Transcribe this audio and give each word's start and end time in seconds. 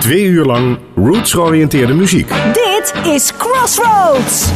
Twee 0.00 0.24
uur 0.24 0.44
lang 0.46 0.78
roots-georiënteerde 0.94 1.94
muziek. 1.94 2.28
Dit 2.52 2.94
is 3.04 3.32
Crossroads. 3.36 4.48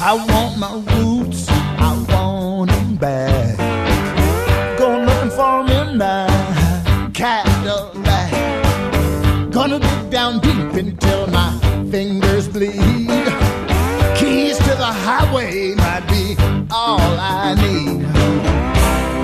I 0.00 0.24
want 0.26 0.56
my 0.56 0.94
roots, 0.94 1.46
I 1.78 2.12
want 2.12 2.70
them 2.70 2.96
back. 2.98 3.56
Go 4.78 5.02
looking 5.04 5.30
for 5.30 5.66
them 5.66 5.88
in 5.88 5.96
my 5.96 6.26
Cadillac. 7.12 8.32
Gonna 9.50 9.78
dig 9.78 10.10
down 10.10 10.38
deep 10.40 10.76
until 10.76 11.26
my 11.26 11.50
fingers 11.90 12.48
bleed. 12.48 13.32
Keys 14.14 14.56
to 14.56 14.74
the 14.76 14.92
highway 15.04 15.74
might 15.74 16.06
be 16.08 16.36
all 16.70 17.18
I 17.18 17.54
need. 17.54 18.04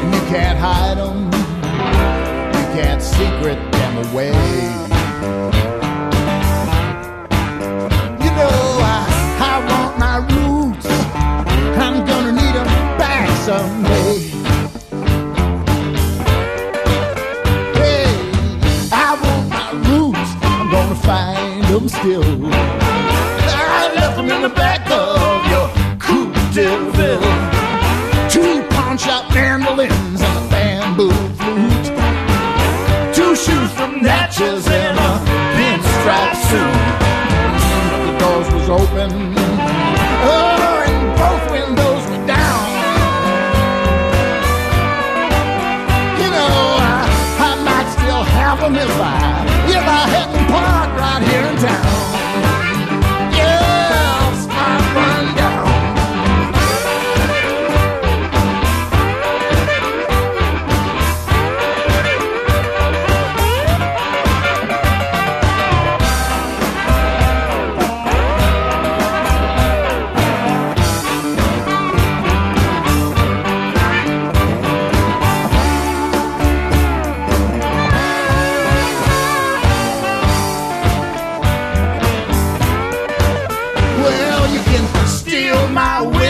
And 0.03 0.15
you 0.15 0.21
can't 0.29 0.59
hide 0.59 0.99
them, 0.99 1.31
you 2.55 2.83
can't 2.83 3.03
secret 3.03 3.59
them 3.73 4.13
away. 4.13 4.90
I'm 11.77 12.05
gonna 12.05 12.33
need 12.33 12.55
them 12.55 12.67
back 12.99 13.29
someday. 13.47 14.19
Hey, 17.79 18.11
I 18.93 19.19
want 19.23 19.49
my 19.49 19.71
roots. 19.89 20.31
I'm 20.43 20.71
gonna 20.71 20.95
find 20.95 21.65
them 21.65 21.89
still. 21.89 22.25
I 22.53 23.93
left 23.95 24.17
them 24.17 24.31
in 24.31 24.43
the 24.43 24.49
back 24.49 24.91
of 24.91 25.47
your 25.53 25.69
coupe 25.99 26.35
de 26.55 26.69
ville. 26.97 27.21
Two 28.29 28.63
pawn 28.71 28.99
shop 28.99 29.33
mandolins 29.35 30.21
and 30.21 30.39
a 30.39 30.51
bamboo 30.51 31.11
flute. 31.39 31.87
Two 33.15 33.35
shoes 33.35 33.71
from 33.73 34.03
Natchez 34.03 34.67
and 34.69 34.99
a 34.99 35.13
pinstripe 35.57 36.37
suit. 36.49 36.77
The 38.07 38.19
doors 38.19 38.49
was 38.53 38.69
open. 38.69 39.50
老 48.99 49.50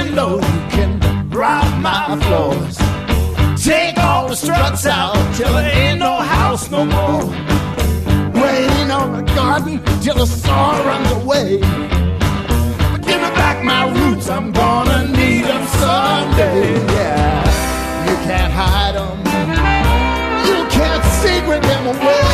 window, 0.02 0.36
you 0.36 0.60
can 0.70 0.90
rob 1.30 1.68
my 1.80 2.18
floors. 2.22 2.76
Take 3.62 3.98
all 3.98 4.28
the 4.28 4.36
struts 4.36 4.86
out 4.86 5.14
till 5.34 5.52
there 5.52 5.74
ain't 5.76 5.98
no 5.98 6.14
house 6.16 6.70
no 6.70 6.84
more. 6.84 7.24
Rain 8.42 8.90
on 8.90 9.08
the 9.16 9.32
garden 9.34 9.82
till 10.00 10.16
the 10.16 10.26
saw 10.26 10.78
runs 10.86 11.10
away. 11.22 11.58
But 12.92 13.02
give 13.08 13.20
me 13.24 13.30
back 13.40 13.62
my 13.62 13.82
roots, 13.98 14.28
I'm 14.28 14.52
gonna 14.52 15.08
need 15.08 15.44
them 15.44 15.64
someday. 15.82 16.62
Yeah, 16.96 18.06
you 18.06 18.16
can't 18.28 18.52
hide 18.52 18.94
them, 19.00 19.18
you 20.48 20.58
can't 20.76 21.04
secret 21.22 21.62
them 21.62 21.86
away. 21.94 22.29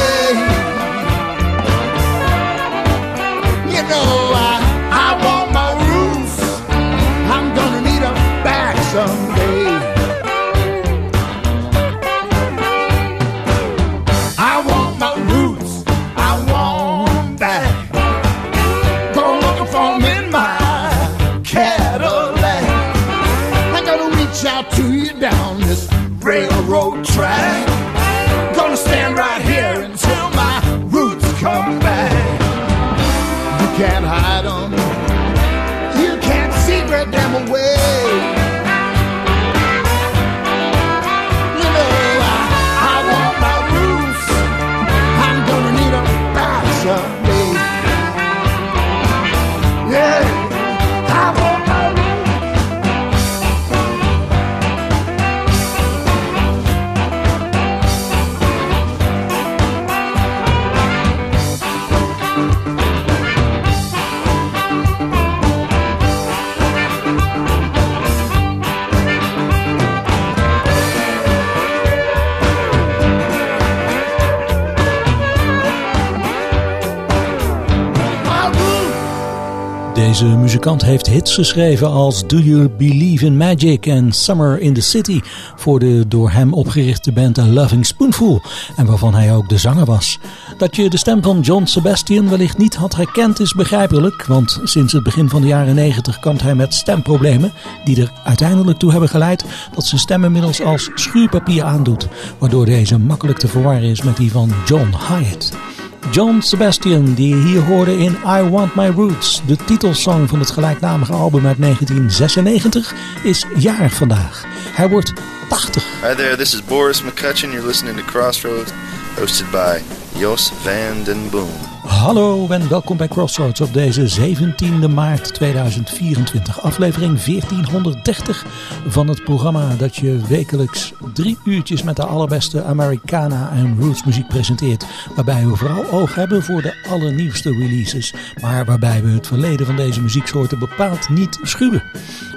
Muzikant 80.73 80.91
heeft 80.91 81.15
hits 81.15 81.35
geschreven 81.35 81.91
als 81.91 82.27
Do 82.27 82.39
You 82.39 82.69
Believe 82.69 83.27
in 83.27 83.37
Magic 83.37 83.87
en 83.87 84.13
Summer 84.13 84.61
in 84.61 84.75
the 84.75 84.81
City 84.81 85.21
voor 85.57 85.79
de 85.79 86.05
door 86.09 86.31
hem 86.31 86.53
opgerichte 86.53 87.13
band 87.13 87.39
A 87.39 87.47
Loving 87.47 87.87
Spoonful 87.87 88.43
en 88.77 88.87
waarvan 88.87 89.15
hij 89.15 89.35
ook 89.35 89.49
de 89.49 89.59
zanger 89.59 89.85
was. 89.85 90.19
Dat 90.59 90.77
je 90.77 90.91
de 90.91 90.97
stem 90.97 91.23
van 91.23 91.41
John 91.41 91.65
Sebastian 91.65 92.29
wellicht 92.29 92.59
niet 92.59 92.75
had 92.75 92.97
herkend 92.97 93.41
is 93.41 93.53
begrijpelijk, 93.53 94.27
want 94.27 94.61
sinds 94.63 94.93
het 94.93 95.03
begin 95.03 95.29
van 95.29 95.41
de 95.41 95.47
jaren 95.47 95.75
90 95.75 96.19
kampt 96.19 96.43
hij 96.43 96.55
met 96.55 96.75
stemproblemen 96.75 97.53
die 97.85 98.01
er 98.01 98.13
uiteindelijk 98.25 98.79
toe 98.79 98.91
hebben 98.91 99.09
geleid 99.09 99.45
dat 99.75 99.87
zijn 99.87 100.01
stem 100.01 100.25
inmiddels 100.25 100.63
als 100.63 100.91
schuurpapier 100.95 101.63
aandoet, 101.63 102.09
waardoor 102.39 102.65
deze 102.65 102.99
makkelijk 102.99 103.39
te 103.39 103.49
verwarren 103.49 103.91
is 103.91 104.03
met 104.03 104.17
die 104.17 104.31
van 104.31 104.51
John 104.65 104.95
Hyatt. 105.09 105.76
John 106.11 106.41
Sebastian, 106.41 107.15
die 107.15 107.29
je 107.29 107.43
hier 107.43 107.61
hoorde 107.61 107.99
in 107.99 108.17
I 108.27 108.43
Want 108.43 108.75
My 108.75 108.87
Roots, 108.87 109.43
de 109.47 109.57
titelsong 109.57 110.29
van 110.29 110.39
het 110.39 110.51
gelijknamige 110.51 111.13
album 111.13 111.47
uit 111.47 111.59
1996, 111.59 112.95
is 113.23 113.45
jarig 113.57 113.95
vandaag. 113.95 114.45
Hij 114.75 114.89
wordt 114.89 115.13
80. 115.49 115.85
Hi 116.03 116.15
there, 116.15 116.37
this 116.37 116.55
is 116.55 116.65
Boris 116.65 117.03
McCutcheon. 117.03 117.53
You're 117.53 117.67
listening 117.67 117.97
to 117.97 118.05
Crossroads, 118.05 118.73
hosted 119.19 119.51
by 119.51 119.96
Jos 120.19 120.53
van 120.63 121.05
den 121.05 121.31
Boom. 121.31 121.49
Hallo 121.83 122.49
en 122.49 122.69
welkom 122.69 122.97
bij 122.97 123.09
Crossroads 123.09 123.61
op 123.61 123.73
deze 123.73 124.21
17e 124.21 124.95
maart 124.95 125.35
2024, 125.35 126.63
aflevering 126.63 127.21
1430 127.23 128.47
van 128.87 129.09
het 129.09 129.25
programma 129.25 129.75
dat 129.75 129.97
je 129.97 130.21
wekelijks 130.29 130.93
drie 131.13 131.39
uurtjes 131.45 131.83
met 131.83 131.97
de 131.97 132.05
allerbeste 132.05 132.63
Americana 132.63 133.51
en 133.51 133.77
roots 133.81 134.05
muziek 134.05 134.29
presenteert. 134.29 134.87
Waarbij 135.15 135.47
we 135.47 135.57
vooral 135.57 135.91
oog 135.91 136.15
hebben 136.15 136.43
voor 136.43 136.63
de 136.63 136.75
allernieuwste 136.89 137.51
releases, 137.51 138.15
maar 138.41 138.65
waarbij 138.65 139.03
we 139.03 139.11
het 139.11 139.27
verleden 139.27 139.67
van 139.67 139.77
deze 139.77 140.03
muzieksoorten 140.03 140.59
bepaald 140.59 141.09
niet 141.09 141.39
schuwen. 141.43 141.83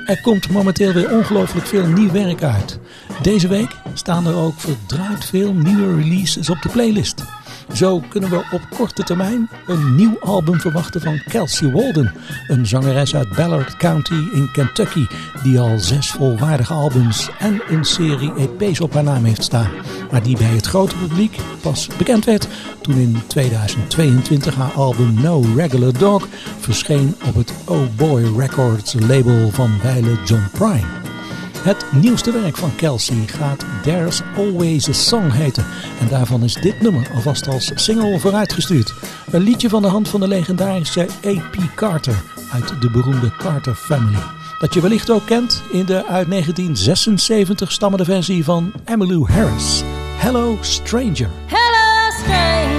Er 0.06 0.22
komt 0.22 0.50
momenteel 0.50 0.94
weer 0.94 1.12
ongelooflijk 1.12 1.68
veel 1.68 1.86
nieuw 1.86 2.12
werk 2.12 2.44
uit. 2.44 2.80
Deze 3.22 3.48
week 3.48 3.76
staan 3.94 4.28
er 4.28 4.36
ook 4.36 4.60
verdraaid 4.60 5.26
veel 5.26 5.54
nieuwe 5.54 5.96
releases 5.96 6.50
op 6.50 6.62
de 6.62 6.70
playlist. 6.70 7.24
Zo 7.74 8.04
kunnen 8.10 8.30
we 8.30 8.48
op 8.52 8.62
korte 8.70 9.04
termijn 9.04 9.50
een 9.68 9.96
nieuw 9.96 10.20
album 10.20 10.60
verwachten 10.60 11.02
van 11.02 11.22
Kelsey 11.28 11.72
Walden, 11.72 12.14
een 12.48 12.66
zangeres 12.66 13.16
uit 13.16 13.36
Ballard 13.36 13.78
County 13.78 14.14
in 14.34 14.52
Kentucky, 14.52 15.06
die 15.44 15.60
al 15.60 15.80
zes 15.80 16.12
volwaardige 16.12 16.74
albums 16.74 17.30
en 17.40 17.62
een 17.68 17.86
serie 17.86 18.34
EP's 18.36 18.80
op 18.80 18.94
haar 18.94 19.04
naam 19.04 19.24
heeft 19.24 19.44
staan, 19.44 19.72
maar 20.12 20.24
die 20.24 20.38
bij 20.38 20.56
het 20.56 20.66
grote 20.66 20.96
publiek 20.96 21.38
pas 21.62 21.88
bekend 21.98 22.26
werd 22.26 22.48
toen 22.82 22.96
in 22.96 23.18
2022 23.28 24.56
haar 24.56 24.72
album 24.72 25.22
No 25.22 25.44
Regular 25.56 25.94
Dog 25.94 26.28
verscheen 26.60 27.16
op 27.28 27.36
het 27.36 27.54
Oh 27.66 27.96
Boy 27.96 28.24
Records 28.38 28.94
label 28.94 29.50
van 29.52 29.80
Weile 29.82 30.18
John 30.26 30.46
Prime. 30.52 30.88
Het 31.60 31.86
nieuwste 31.92 32.32
werk 32.32 32.58
van 32.58 32.76
Kelsey 32.76 33.28
gaat 33.28 33.66
There's 33.84 34.22
Always 34.38 34.90
a 34.90 34.94
Song 34.94 35.32
heten. 35.32 35.66
En 36.00 36.08
daarvan 36.08 36.44
is 36.44 36.54
dit 36.54 36.82
nummer 36.82 37.08
alvast 37.14 37.48
als 37.48 37.72
single 37.76 38.20
vooruitgestuurd. 38.20 38.94
Een 39.32 39.42
liedje 39.42 39.70
van 39.70 39.82
de 39.82 39.88
hand 39.88 40.10
van 40.10 40.20
de 40.20 40.28
legendarische 40.28 41.08
A.P. 41.26 41.76
Carter 41.76 42.24
uit 42.52 42.82
de 42.82 42.90
beroemde 42.90 43.32
Carter 43.38 43.76
Family. 43.76 44.24
Dat 44.60 44.74
je 44.74 44.82
wellicht 44.82 45.10
ook 45.10 45.26
kent 45.26 45.64
in 45.72 45.86
de 45.86 46.06
uit 46.06 46.30
1976 46.30 47.72
stammende 47.72 48.06
versie 48.06 48.44
van 48.44 48.72
Emmylou 48.86 49.32
Harris. 49.32 49.84
Hello 50.18 50.58
Stranger. 50.62 51.30
Hello 51.46 52.12
Stranger. 52.22 52.79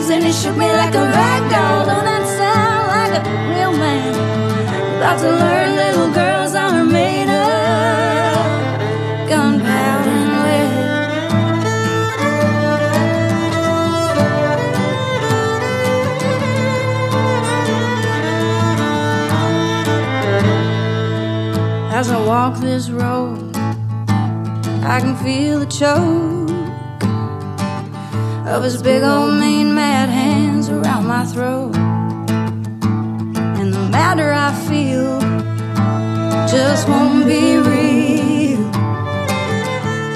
knees 0.00 0.10
and 0.10 0.24
he 0.24 0.32
shook 0.32 0.56
me 0.56 0.66
like 0.66 0.94
a 0.94 1.02
rag 1.02 1.50
doll. 1.50 1.86
Don't 1.86 2.04
that 2.04 2.26
sound 2.38 2.88
like 2.96 3.12
a 3.20 3.22
real 3.50 3.72
man? 3.72 4.14
About 4.96 5.18
to 5.20 5.30
learn 5.30 5.76
little 5.76 6.10
girls 6.12 6.54
are 6.54 6.84
made 6.84 7.28
of 7.28 8.36
gunpowder 9.28 10.10
and 10.10 10.42
lead. 10.44 10.78
As 21.92 22.10
I 22.10 22.18
walk 22.26 22.60
this 22.60 22.90
road, 22.90 23.56
I 24.94 25.00
can 25.00 25.16
feel 25.16 25.60
the 25.60 25.66
choke 25.66 26.29
of 28.50 28.64
his 28.64 28.82
big 28.82 29.02
old 29.04 29.34
mean 29.38 29.74
mad 29.74 30.08
hands 30.08 30.68
around 30.68 31.06
my 31.06 31.24
throat. 31.24 31.76
And 33.60 33.72
the 33.72 33.84
matter 33.90 34.32
I 34.32 34.50
feel 34.68 35.20
just 36.48 36.88
won't 36.88 37.26
be 37.26 37.58
real 37.58 38.64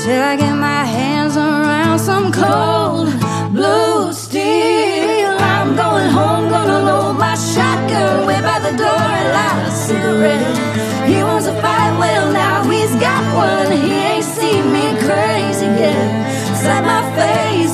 till 0.02 0.22
I 0.30 0.34
get 0.36 0.54
my 0.56 0.84
hands 0.84 1.36
around 1.36 2.00
some 2.00 2.32
cold 2.32 3.08
blue 3.52 4.12
steel. 4.12 5.30
I'm 5.54 5.76
going 5.76 6.10
home, 6.10 6.50
gonna 6.50 6.80
load 6.80 7.12
my 7.14 7.36
shotgun 7.36 8.26
way 8.26 8.40
by 8.42 8.58
the 8.58 8.76
door 8.76 9.06
and 9.20 9.28
light 9.38 9.64
a 9.68 9.70
cigarette. 9.70 11.08
He 11.08 11.22
wants 11.22 11.46
a 11.46 11.54
fight, 11.62 11.96
well 12.00 12.32
now 12.32 12.68
he's 12.68 12.94
got 12.96 13.22
one. 13.36 13.70
He 13.70 13.92
ain't 13.92 14.24
seen 14.24 14.72
me 14.72 14.86
crazy 15.06 15.66
yet. 15.66 16.34
Slap 16.60 16.84
my 16.84 17.03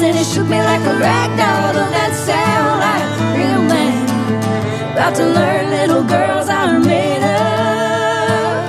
and 0.02 0.16
it 0.16 0.24
shook 0.24 0.48
me 0.48 0.58
like 0.58 0.80
a 0.80 0.98
rag 0.98 1.30
doll. 1.36 1.72
Don't 1.74 1.90
that 1.92 2.12
sound 2.14 2.80
like 2.86 3.04
a 3.20 3.26
real 3.36 3.62
man? 3.68 4.08
About 4.92 5.14
to 5.16 5.26
learn 5.26 5.70
little 5.70 6.04
girls 6.04 6.48
are 6.48 6.78
made 6.78 7.22
of 7.22 8.62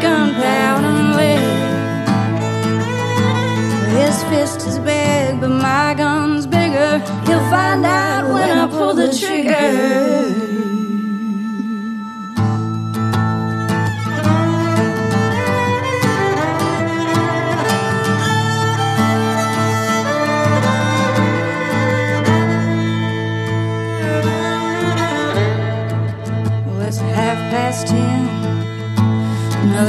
gunpowder 0.00 0.86
and 1.02 1.16
lead. 1.16 1.40
His 3.98 4.22
fist 4.24 4.66
is 4.66 4.78
big, 4.78 5.40
but 5.40 5.50
my 5.50 5.94
gun's 5.94 6.46
bigger. 6.46 6.98
He'll 7.26 7.50
find 7.50 7.84
out 7.84 8.32
when 8.32 8.50
I 8.58 8.66
pull 8.66 8.94
the 8.94 9.12
trigger. 9.12 10.69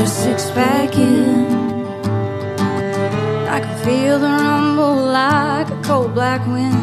Another 0.01 0.15
six 0.15 0.49
pack 0.49 0.97
in. 0.97 1.45
I 3.47 3.59
can 3.59 3.85
feel 3.85 4.17
the 4.17 4.29
rumble 4.29 4.95
like 4.95 5.69
a 5.69 5.79
cold 5.83 6.15
black 6.15 6.41
wind. 6.47 6.73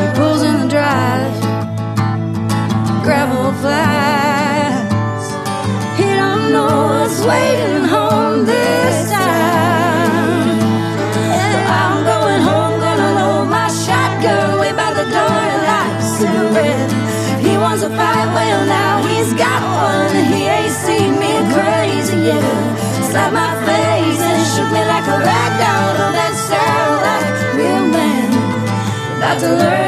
He 0.00 0.06
pulls 0.18 0.42
in 0.42 0.60
the 0.60 0.68
drive, 0.68 1.40
gravel 3.02 3.52
flies. 3.62 5.24
He 5.98 6.04
don't 6.14 6.52
know 6.52 6.74
what's 6.92 7.18
waiting 7.24 7.84
home 7.84 8.03
Slap 23.14 23.32
my 23.32 23.54
face 23.64 24.20
and 24.20 24.42
shook 24.52 24.70
me 24.74 24.82
like 24.92 25.06
a 25.06 25.18
rag 25.22 25.52
doll. 25.62 25.94
Oh, 26.02 26.12
that 26.18 26.34
sound 26.34 26.96
like 27.06 27.36
a 27.46 27.50
real 27.54 27.86
man. 27.94 28.30
About 29.18 29.38
to 29.38 29.50
learn 29.54 29.83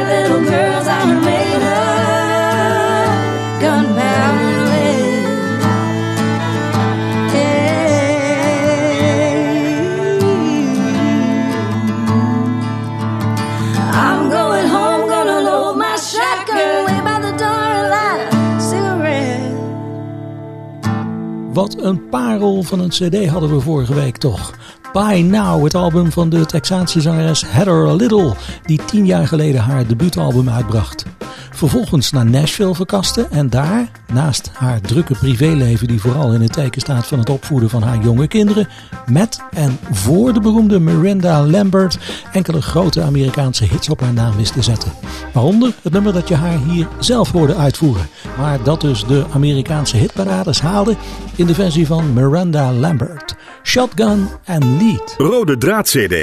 Wat 21.56 21.76
een 21.82 22.08
parel 22.08 22.62
van 22.62 22.80
een 22.80 22.88
cd 22.88 23.26
hadden 23.26 23.54
we 23.54 23.60
vorige 23.60 23.94
week 23.94 24.16
toch. 24.16 24.54
By 24.92 25.24
Now, 25.30 25.64
het 25.64 25.74
album 25.74 26.12
van 26.12 26.28
de 26.28 26.46
Texaanse 26.46 27.00
zangeres 27.00 27.44
Heather 27.46 27.94
Little, 27.94 28.34
die 28.62 28.84
tien 28.84 29.06
jaar 29.06 29.26
geleden 29.26 29.60
haar 29.60 29.86
debuutalbum 29.86 30.48
uitbracht. 30.48 31.04
Vervolgens 31.56 32.10
naar 32.10 32.26
Nashville 32.26 32.74
verkaste 32.74 33.26
en 33.30 33.50
daar, 33.50 33.88
naast 34.12 34.50
haar 34.52 34.80
drukke 34.80 35.14
privéleven 35.14 35.86
die 35.86 36.00
vooral 36.00 36.32
in 36.32 36.40
het 36.40 36.52
teken 36.52 36.80
staat 36.80 37.06
van 37.06 37.18
het 37.18 37.30
opvoeden 37.30 37.70
van 37.70 37.82
haar 37.82 38.02
jonge 38.02 38.26
kinderen, 38.26 38.68
met 39.06 39.40
en 39.50 39.78
voor 39.90 40.32
de 40.32 40.40
beroemde 40.40 40.80
Miranda 40.80 41.46
Lambert 41.46 41.98
enkele 42.32 42.62
grote 42.62 43.02
Amerikaanse 43.02 43.64
hits 43.64 43.88
op 43.88 44.00
haar 44.00 44.12
naam 44.12 44.36
wist 44.36 44.52
te 44.52 44.62
zetten. 44.62 44.92
Waaronder 45.32 45.74
het 45.82 45.92
nummer 45.92 46.12
dat 46.12 46.28
je 46.28 46.34
haar 46.34 46.58
hier 46.58 46.88
zelf 46.98 47.32
hoorde 47.32 47.54
uitvoeren, 47.54 48.08
maar 48.36 48.62
dat 48.62 48.80
dus 48.80 49.04
de 49.04 49.24
Amerikaanse 49.32 49.96
hitparades 49.96 50.60
haalde 50.60 50.96
in 51.36 51.46
de 51.46 51.54
versie 51.54 51.86
van 51.86 52.12
Miranda 52.12 52.72
Lambert. 52.72 53.34
Shotgun 53.62 54.28
en 54.44 54.76
Lead. 54.76 55.14
Rode 55.18 55.58
draad 55.58 55.88
CD. 55.88 56.14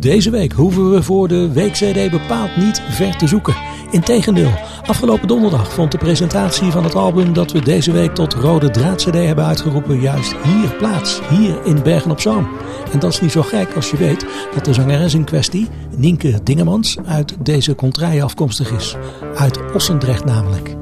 Deze 0.00 0.30
week 0.30 0.52
hoeven 0.52 0.90
we 0.90 1.02
voor 1.02 1.28
de 1.28 1.52
week-CD 1.52 2.10
bepaald 2.10 2.56
niet 2.56 2.82
ver 2.88 3.16
te 3.16 3.26
zoeken. 3.26 3.56
Integendeel, 3.90 4.52
afgelopen 4.86 5.28
donderdag 5.28 5.72
vond 5.72 5.92
de 5.92 5.98
presentatie 5.98 6.70
van 6.70 6.84
het 6.84 6.94
album 6.94 7.32
dat 7.32 7.52
we 7.52 7.60
deze 7.60 7.92
week 7.92 8.14
tot 8.14 8.34
Rode 8.34 8.70
Draad 8.70 9.02
CD 9.02 9.14
hebben 9.14 9.44
uitgeroepen 9.44 10.00
juist 10.00 10.34
hier 10.42 10.74
plaats, 10.76 11.20
hier 11.28 11.64
in 11.64 11.82
Bergen 11.82 12.10
op 12.10 12.20
Zoom. 12.20 12.48
En 12.92 12.98
dat 12.98 13.12
is 13.12 13.20
niet 13.20 13.30
zo 13.30 13.42
gek 13.42 13.74
als 13.74 13.90
je 13.90 13.96
weet 13.96 14.26
dat 14.54 14.64
de 14.64 14.74
zangeres 14.74 15.14
in 15.14 15.24
kwestie, 15.24 15.68
Nienke 15.96 16.40
Dingemans, 16.42 16.96
uit 17.04 17.36
deze 17.40 17.74
contraille 17.74 18.22
afkomstig 18.22 18.70
is. 18.70 18.96
Uit 19.34 19.72
Ossendrecht 19.74 20.24
namelijk. 20.24 20.76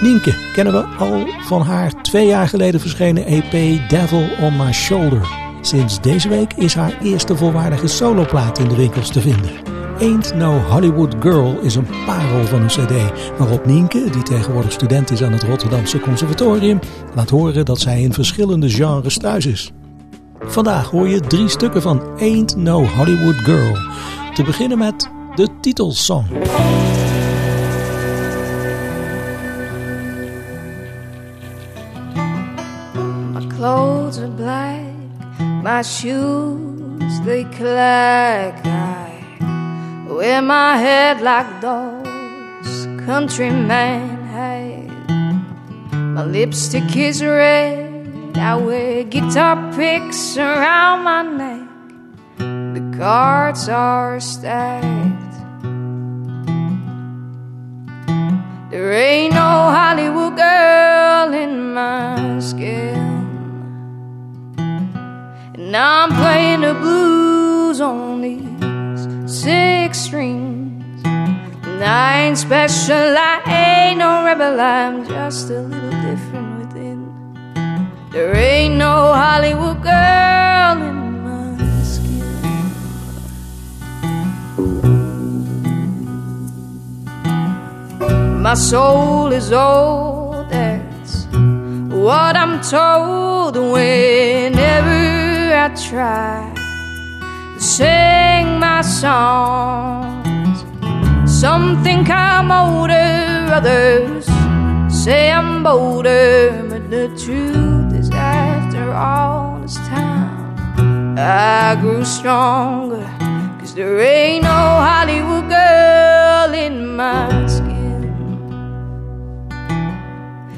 Nienke 0.00 0.34
kennen 0.54 0.72
we 0.72 0.84
al 0.98 1.26
van 1.40 1.62
haar 1.62 2.02
twee 2.02 2.26
jaar 2.26 2.48
geleden 2.48 2.80
verschenen 2.80 3.24
EP 3.24 3.88
Devil 3.88 4.28
on 4.40 4.56
My 4.56 4.72
Shoulder. 4.72 5.49
Sinds 5.60 6.00
deze 6.00 6.28
week 6.28 6.52
is 6.52 6.74
haar 6.74 6.98
eerste 7.02 7.36
volwaardige 7.36 7.86
soloplaat 7.86 8.58
in 8.58 8.68
de 8.68 8.76
winkels 8.76 9.10
te 9.10 9.20
vinden. 9.20 9.50
Ain't 10.00 10.34
No 10.34 10.58
Hollywood 10.58 11.14
Girl 11.20 11.58
is 11.60 11.74
een 11.74 11.86
parel 12.06 12.44
van 12.44 12.60
een 12.60 12.66
cd 12.66 12.92
waarop 13.38 13.66
Nienke, 13.66 14.10
die 14.10 14.22
tegenwoordig 14.22 14.72
student 14.72 15.10
is 15.10 15.22
aan 15.22 15.32
het 15.32 15.42
Rotterdamse 15.42 16.00
Conservatorium, 16.00 16.78
laat 17.14 17.30
horen 17.30 17.64
dat 17.64 17.80
zij 17.80 18.00
in 18.00 18.12
verschillende 18.12 18.70
genres 18.70 19.18
thuis 19.18 19.46
is. 19.46 19.72
Vandaag 20.40 20.90
hoor 20.90 21.08
je 21.08 21.20
drie 21.20 21.48
stukken 21.48 21.82
van 21.82 22.02
Ain't 22.18 22.56
No 22.56 22.84
Hollywood 22.84 23.36
Girl. 23.36 23.76
Te 24.34 24.42
beginnen 24.42 24.78
met 24.78 25.10
de 25.34 25.48
titelsong. 25.60 26.26
My 35.72 35.82
shoes 35.82 37.20
they 37.20 37.44
clack. 37.44 38.54
I 38.66 40.04
wear 40.08 40.42
my 40.42 40.76
head 40.76 41.20
like 41.20 41.50
those 41.60 42.86
countrymen 43.06 44.00
have. 44.34 45.10
My 46.16 46.24
lipstick 46.24 46.96
is 46.96 47.22
red, 47.22 48.36
I 48.36 48.56
wear 48.56 49.04
guitar 49.04 49.56
picks 49.76 50.36
around 50.36 51.04
my 51.04 51.22
neck. 51.42 51.68
The 52.76 52.84
cards 52.98 53.68
are 53.68 54.18
stacked. 54.18 55.34
There 58.72 58.92
ain't 58.92 59.34
no 59.34 59.52
Hollywood 59.76 60.34
girl 60.36 61.32
in 61.44 61.74
my 61.74 62.40
skin. 62.40 62.99
And 65.70 65.76
I'm 65.76 66.10
playing 66.10 66.62
the 66.62 66.74
blues 66.74 67.80
on 67.80 68.22
these 68.22 69.32
six 69.32 70.00
strings. 70.00 71.00
And 71.04 71.84
I 71.84 72.22
ain't 72.22 72.36
special, 72.36 73.14
I 73.16 73.40
ain't 73.46 73.98
no 74.00 74.24
rebel, 74.24 74.60
I'm 74.60 75.06
just 75.06 75.48
a 75.50 75.60
little 75.60 75.90
different 76.02 76.58
within. 76.58 77.14
There 78.10 78.34
ain't 78.34 78.78
no 78.78 79.12
Hollywood 79.12 79.80
girl 79.80 80.82
in 80.88 81.22
my 81.22 81.56
skin. 81.84 82.42
My 88.42 88.54
soul 88.54 89.30
is 89.30 89.52
old, 89.52 90.50
that's 90.50 91.26
what 91.94 92.34
I'm 92.36 92.60
told 92.60 93.54
whenever 93.54 94.99
I 95.52 95.68
try 95.88 96.52
to 97.54 97.60
sing 97.60 98.58
my 98.58 98.82
songs. 98.82 100.64
Some 101.26 101.82
think 101.82 102.08
I'm 102.10 102.50
older, 102.52 103.52
others 103.52 104.26
say 105.02 105.32
I'm 105.32 105.62
bolder, 105.62 106.66
but 106.68 106.90
the 106.90 107.08
truth 107.08 107.94
is, 107.94 108.10
after 108.10 108.92
all 108.92 109.60
this 109.60 109.76
time, 109.76 111.16
I 111.18 111.78
grew 111.80 112.04
stronger. 112.04 113.08
Cause 113.58 113.74
there 113.74 113.98
ain't 114.00 114.44
no 114.44 114.48
Hollywood 114.50 115.48
girl 115.48 116.52
in 116.52 116.96
my 116.96 117.46
skin. 117.46 118.12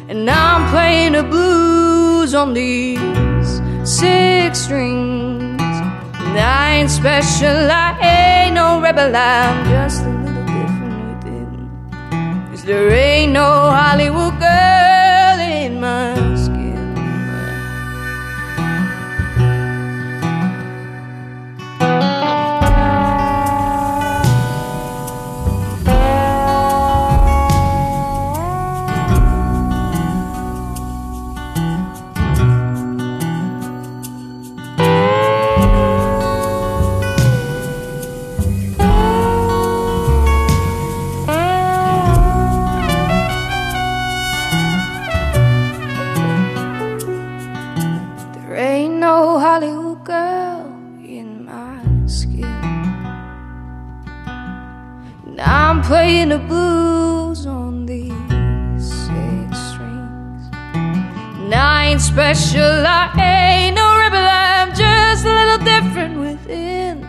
And 0.09 0.29
I'm 0.29 0.69
playing 0.71 1.13
the 1.13 1.23
blues 1.23 2.35
on 2.35 2.53
these 2.53 3.61
strings. 4.55 5.61
I 6.35 6.77
ain't 6.77 6.91
special, 6.91 7.71
I 7.71 7.99
ain't 8.01 8.55
no 8.55 8.81
rebel, 8.81 9.15
I'm 9.15 9.65
just 9.67 10.05
a 10.05 10.09
little 10.09 10.47
different 10.47 11.25
within. 11.25 12.49
Cause 12.51 12.65
there 12.65 12.91
ain't 12.91 13.33
no 13.33 13.71
Hollywood 13.71 14.39
girl 14.41 14.52
Playing 56.23 56.41
the 56.41 56.47
blues 56.47 57.47
on 57.47 57.85
these 57.85 58.13
six 58.79 59.59
strings. 59.71 60.51
Ain't 61.53 62.01
special, 62.01 62.87
I 62.87 63.11
ain't 63.19 63.75
no 63.75 63.97
rebel, 63.99 64.25
I'm 64.25 64.69
just 64.73 65.25
a 65.25 65.33
little 65.33 65.59
different 65.65 66.21
within. 66.21 67.05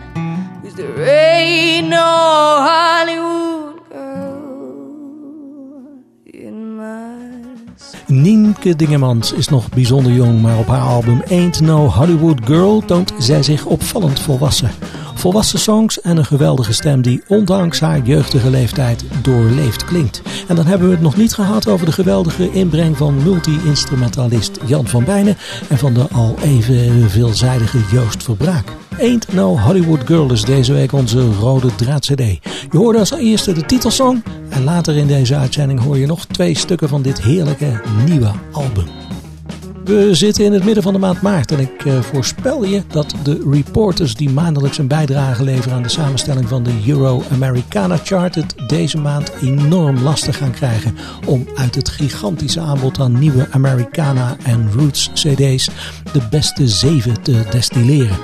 Cause 0.62 0.74
there 0.74 1.00
ain't 1.00 1.90
no 1.90 1.96
Hollywood 2.68 3.88
girl 3.88 5.22
in 6.24 6.76
my. 6.76 7.14
Nienke 8.08 8.76
Dingemans 8.76 9.32
is 9.32 9.48
nog 9.48 9.68
bijzonder 9.68 10.12
jong, 10.12 10.42
maar 10.42 10.58
op 10.58 10.66
haar 10.66 10.80
album 10.80 11.22
Ain't 11.30 11.60
No 11.60 11.86
Hollywood 11.86 12.40
Girl 12.44 12.80
toont 12.80 13.12
zij 13.18 13.42
zich 13.42 13.64
opvallend 13.64 14.20
volwassen. 14.20 14.70
Volwassen 15.24 15.58
songs 15.58 16.00
en 16.00 16.16
een 16.16 16.24
geweldige 16.24 16.72
stem 16.72 17.02
die 17.02 17.22
ondanks 17.28 17.80
haar 17.80 18.00
jeugdige 18.02 18.50
leeftijd 18.50 19.04
doorleefd 19.22 19.84
klinkt. 19.84 20.22
En 20.48 20.56
dan 20.56 20.66
hebben 20.66 20.86
we 20.88 20.94
het 20.94 21.02
nog 21.02 21.16
niet 21.16 21.34
gehad 21.34 21.68
over 21.68 21.86
de 21.86 21.92
geweldige 21.92 22.52
inbreng 22.52 22.96
van 22.96 23.22
multi-instrumentalist 23.22 24.58
Jan 24.66 24.86
van 24.86 25.04
Bijnen 25.04 25.36
en 25.68 25.78
van 25.78 25.94
de 25.94 26.08
al 26.12 26.34
even 26.42 27.10
veelzijdige 27.10 27.78
Joost 27.92 28.22
Verbraak. 28.22 28.68
Ain't 29.00 29.32
No 29.32 29.58
Hollywood 29.58 30.06
Girl 30.06 30.32
is 30.32 30.42
deze 30.42 30.72
week 30.72 30.92
onze 30.92 31.32
rode 31.32 31.74
draad 31.74 32.06
CD. 32.06 32.20
Je 32.70 32.78
hoorde 32.78 32.98
als 32.98 33.12
eerste 33.12 33.52
de 33.52 33.66
titelsong 33.66 34.22
en 34.48 34.64
later 34.64 34.96
in 34.96 35.06
deze 35.06 35.36
uitzending 35.36 35.80
hoor 35.80 35.98
je 35.98 36.06
nog 36.06 36.26
twee 36.26 36.56
stukken 36.56 36.88
van 36.88 37.02
dit 37.02 37.22
heerlijke 37.22 37.80
nieuwe 38.06 38.30
album. 38.52 39.03
We 39.84 40.14
zitten 40.14 40.44
in 40.44 40.52
het 40.52 40.64
midden 40.64 40.82
van 40.82 40.92
de 40.92 40.98
maand 40.98 41.22
maart 41.22 41.52
en 41.52 41.58
ik 41.58 41.84
eh, 41.84 42.00
voorspel 42.00 42.64
je 42.64 42.82
dat 42.88 43.14
de 43.22 43.48
reporters 43.50 44.14
die 44.14 44.30
maandelijks 44.30 44.78
een 44.78 44.88
bijdrage 44.88 45.44
leveren 45.44 45.76
aan 45.76 45.82
de 45.82 45.88
samenstelling 45.88 46.48
van 46.48 46.62
de 46.62 46.82
Euro 46.86 47.22
Americana 47.32 47.96
Chart 47.96 48.34
het 48.34 48.54
deze 48.66 48.98
maand 48.98 49.32
enorm 49.42 49.98
lastig 49.98 50.36
gaan 50.36 50.50
krijgen 50.50 50.96
om 51.26 51.46
uit 51.54 51.74
het 51.74 51.88
gigantische 51.88 52.60
aanbod 52.60 53.00
aan 53.00 53.18
nieuwe 53.18 53.46
Americana 53.50 54.36
en 54.42 54.72
Roots 54.72 55.10
CD's 55.14 55.68
de 56.12 56.28
beste 56.30 56.68
zeven 56.68 57.22
te 57.22 57.42
destilleren. 57.50 58.16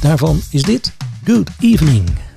Daarvan 0.00 0.40
is 0.50 0.62
dit 0.62 0.92
Good 1.24 1.50
Evening. 1.60 2.31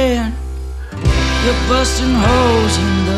again. 0.00 0.32
You're 1.44 1.60
busting 1.68 2.14
holes 2.14 2.78
in 2.78 2.92
the 3.06 3.09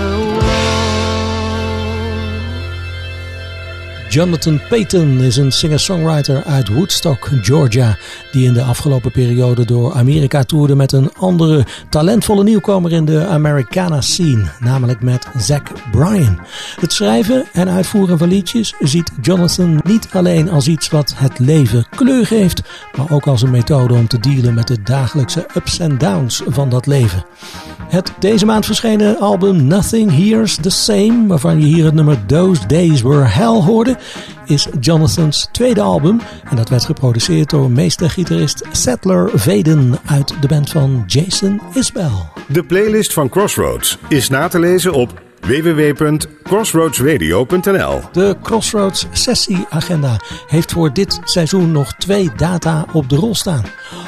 Jonathan 4.13 4.61
Payton 4.69 5.21
is 5.21 5.37
een 5.37 5.53
singer-songwriter 5.53 6.45
uit 6.45 6.69
Woodstock, 6.69 7.29
Georgia, 7.41 7.99
die 8.33 8.47
in 8.47 8.55
de 8.55 8.63
afgelopen 8.63 9.11
periode 9.11 9.65
door 9.65 9.95
Amerika 9.95 10.43
toerde 10.45 10.75
met 10.75 10.93
een 10.93 11.15
andere 11.15 11.67
talentvolle 11.89 12.43
nieuwkomer 12.43 12.93
in 12.93 13.05
de 13.05 13.27
Americana 13.27 14.01
scene, 14.01 14.45
namelijk 14.61 15.03
met 15.03 15.27
Zack 15.37 15.73
Bryan. 15.91 16.39
Het 16.81 16.93
schrijven 16.93 17.45
en 17.53 17.69
uitvoeren 17.69 18.19
van 18.19 18.29
liedjes 18.29 18.75
ziet 18.81 19.13
Jonathan 19.21 19.81
niet 19.85 20.09
alleen 20.13 20.51
als 20.51 20.69
iets 20.69 20.89
wat 20.89 21.15
het 21.17 21.39
leven 21.39 21.87
kleur 21.91 22.27
geeft, 22.27 22.63
maar 22.97 23.11
ook 23.11 23.27
als 23.27 23.43
een 23.43 23.51
methode 23.51 23.95
om 23.95 24.09
te 24.09 24.21
dealen 24.21 24.55
met 24.55 24.69
de 24.69 24.83
dagelijkse 24.83 25.47
ups 25.57 25.79
en 25.79 25.99
downs 25.99 26.43
van 26.47 26.69
dat 26.69 26.87
leven. 26.87 27.25
Het 27.89 28.13
deze 28.19 28.47
maand 28.47 28.67
verschenen 28.67 29.19
album 29.19 29.67
Nothing 29.67 30.11
Here's 30.11 30.57
the 30.57 30.71
Same, 30.71 31.27
waarvan 31.27 31.61
je 31.61 31.67
hier 31.67 31.85
het 31.85 31.95
nummer 31.95 32.27
Those 32.27 32.67
Days 32.67 33.03
Were 33.03 33.25
Hell 33.25 33.61
hoorde, 33.61 33.97
is 34.47 34.69
Jonathan's 34.81 35.49
tweede 35.53 35.81
album. 35.81 36.21
En 36.51 36.57
dat 36.57 36.69
werd 36.69 36.85
geproduceerd 36.85 37.51
door 37.51 37.71
meestergitarist 37.71 38.65
Settler 38.73 39.31
Veden 39.35 39.99
uit 40.07 40.35
de 40.41 40.49
band 40.49 40.71
van 40.71 41.05
Jason 41.07 41.61
Isbell. 41.75 42.11
De 42.47 42.65
playlist 42.65 43.13
van 43.13 43.29
Crossroads 43.29 43.99
is 44.09 44.29
na 44.29 44.49
te 44.49 44.59
lezen 44.59 44.93
op 44.93 45.23
www 45.41 45.95
crossroadsradio.nl 46.43 48.01
De 48.13 48.37
Crossroads 48.43 49.07
sessieagenda 49.13 50.21
heeft 50.47 50.73
voor 50.73 50.93
dit 50.93 51.21
seizoen 51.25 51.73
nog 51.73 51.93
twee 51.93 52.31
data 52.37 52.85
op 52.93 53.09
de 53.09 53.17
rol 53.17 53.35
staan. 53.35 53.65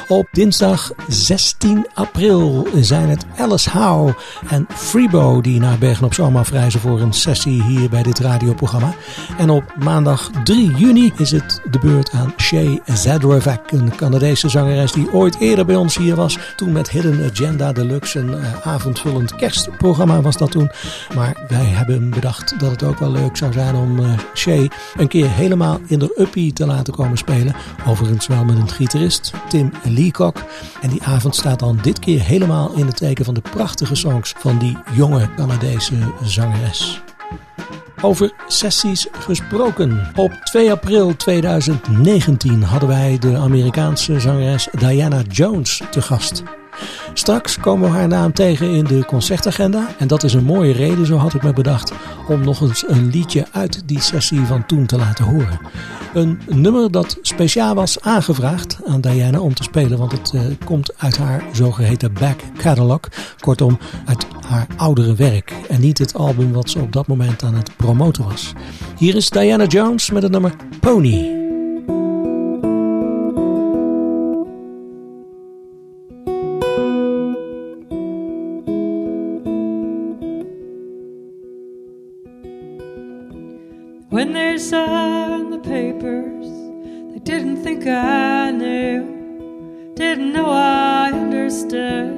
Op 0.07 0.27
dinsdag 0.31 0.91
16 1.07 1.87
april 1.93 2.67
zijn 2.75 3.09
het 3.09 3.25
Alice 3.37 3.69
Howe 3.69 4.15
en 4.49 4.67
Freebo 4.75 5.41
die 5.41 5.59
naar 5.59 5.77
Bergen 5.77 6.05
op 6.05 6.13
Zoom 6.13 6.37
afreizen 6.37 6.79
voor 6.79 7.01
een 7.01 7.13
sessie 7.13 7.63
hier 7.63 7.89
bij 7.89 8.03
dit 8.03 8.19
radioprogramma. 8.19 8.93
En 9.37 9.49
op 9.49 9.63
maandag 9.83 10.29
3 10.43 10.71
juni 10.75 11.11
is 11.17 11.31
het 11.31 11.61
de 11.71 11.79
beurt 11.79 12.11
aan 12.11 12.33
Shay 12.37 12.81
Zadrovac, 12.85 13.71
een 13.71 13.95
Canadese 13.95 14.49
zangeres 14.49 14.91
die 14.91 15.13
ooit 15.13 15.39
eerder 15.39 15.65
bij 15.65 15.75
ons 15.75 15.97
hier 15.97 16.15
was. 16.15 16.37
Toen 16.55 16.71
met 16.71 16.89
Hidden 16.89 17.29
Agenda 17.31 17.71
Deluxe, 17.71 18.19
een 18.19 18.29
uh, 18.29 18.67
avondvullend 18.67 19.35
kerstprogramma 19.35 20.21
was 20.21 20.37
dat 20.37 20.51
toen. 20.51 20.71
Maar 21.15 21.35
wij 21.47 21.65
hebben 21.65 22.09
dat 22.57 22.71
het 22.71 22.83
ook 22.83 22.99
wel 22.99 23.11
leuk 23.11 23.37
zou 23.37 23.53
zijn 23.53 23.75
om 23.75 23.99
uh, 23.99 24.17
Shay 24.33 24.69
een 24.97 25.07
keer 25.07 25.29
helemaal 25.29 25.79
in 25.87 25.99
de 25.99 26.13
uppie 26.17 26.53
te 26.53 26.65
laten 26.65 26.93
komen 26.93 27.17
spelen. 27.17 27.55
Overigens 27.87 28.27
wel 28.27 28.45
met 28.45 28.57
een 28.57 28.69
gitarist, 28.69 29.33
Tim 29.49 29.71
Leacock. 29.83 30.43
En 30.81 30.89
die 30.89 31.03
avond 31.03 31.35
staat 31.35 31.59
dan 31.59 31.79
dit 31.81 31.99
keer 31.99 32.21
helemaal 32.21 32.71
in 32.75 32.85
het 32.85 32.97
teken 32.97 33.25
van 33.25 33.33
de 33.33 33.41
prachtige 33.41 33.95
songs 33.95 34.33
van 34.37 34.57
die 34.57 34.77
jonge 34.93 35.29
Canadese 35.35 35.95
zangeres. 36.23 37.01
Over 38.01 38.33
sessies 38.47 39.07
gesproken. 39.11 40.11
Op 40.15 40.31
2 40.31 40.71
april 40.71 41.15
2019 41.15 42.63
hadden 42.63 42.89
wij 42.89 43.17
de 43.19 43.37
Amerikaanse 43.37 44.19
zangeres 44.19 44.67
Diana 44.71 45.21
Jones 45.21 45.81
te 45.91 46.01
gast. 46.01 46.43
Straks 47.13 47.59
komen 47.59 47.91
we 47.91 47.97
haar 47.97 48.07
naam 48.07 48.33
tegen 48.33 48.69
in 48.69 48.83
de 48.83 49.05
concertagenda. 49.05 49.87
En 49.97 50.07
dat 50.07 50.23
is 50.23 50.33
een 50.33 50.43
mooie 50.43 50.73
reden, 50.73 51.05
zo 51.05 51.17
had 51.17 51.33
ik 51.33 51.43
me 51.43 51.53
bedacht, 51.53 51.91
om 52.27 52.43
nog 52.43 52.61
eens 52.61 52.83
een 52.87 53.09
liedje 53.09 53.45
uit 53.51 53.81
die 53.85 54.01
sessie 54.01 54.45
van 54.45 54.65
toen 54.65 54.85
te 54.85 54.97
laten 54.97 55.25
horen. 55.25 55.59
Een 56.13 56.39
nummer 56.49 56.91
dat 56.91 57.17
speciaal 57.21 57.75
was 57.75 58.01
aangevraagd 58.01 58.79
aan 58.85 59.01
Diana 59.01 59.39
om 59.39 59.53
te 59.53 59.63
spelen, 59.63 59.97
want 59.97 60.11
het 60.11 60.31
uh, 60.35 60.41
komt 60.65 60.93
uit 60.97 61.17
haar 61.17 61.43
zogeheten 61.51 62.13
back 62.13 62.39
catalog. 62.57 62.99
Kortom, 63.39 63.77
uit 64.05 64.25
haar 64.47 64.67
oudere 64.75 65.15
werk 65.15 65.53
en 65.69 65.81
niet 65.81 65.97
het 65.97 66.13
album 66.13 66.53
wat 66.53 66.69
ze 66.69 66.79
op 66.79 66.93
dat 66.93 67.07
moment 67.07 67.43
aan 67.43 67.55
het 67.55 67.75
promoten 67.75 68.23
was. 68.23 68.53
Hier 68.97 69.15
is 69.15 69.29
Diana 69.29 69.65
Jones 69.65 70.11
met 70.11 70.23
het 70.23 70.31
nummer 70.31 70.55
Pony. 70.79 71.44
They 84.55 84.61
signed 84.61 85.51
the 85.51 85.59
papers, 85.59 86.47
they 87.11 87.19
didn't 87.19 87.61
think 87.61 87.85
I 87.85 88.51
knew, 88.51 89.91
didn't 89.95 90.31
know 90.31 90.49
I 90.49 91.11
understood 91.11 92.15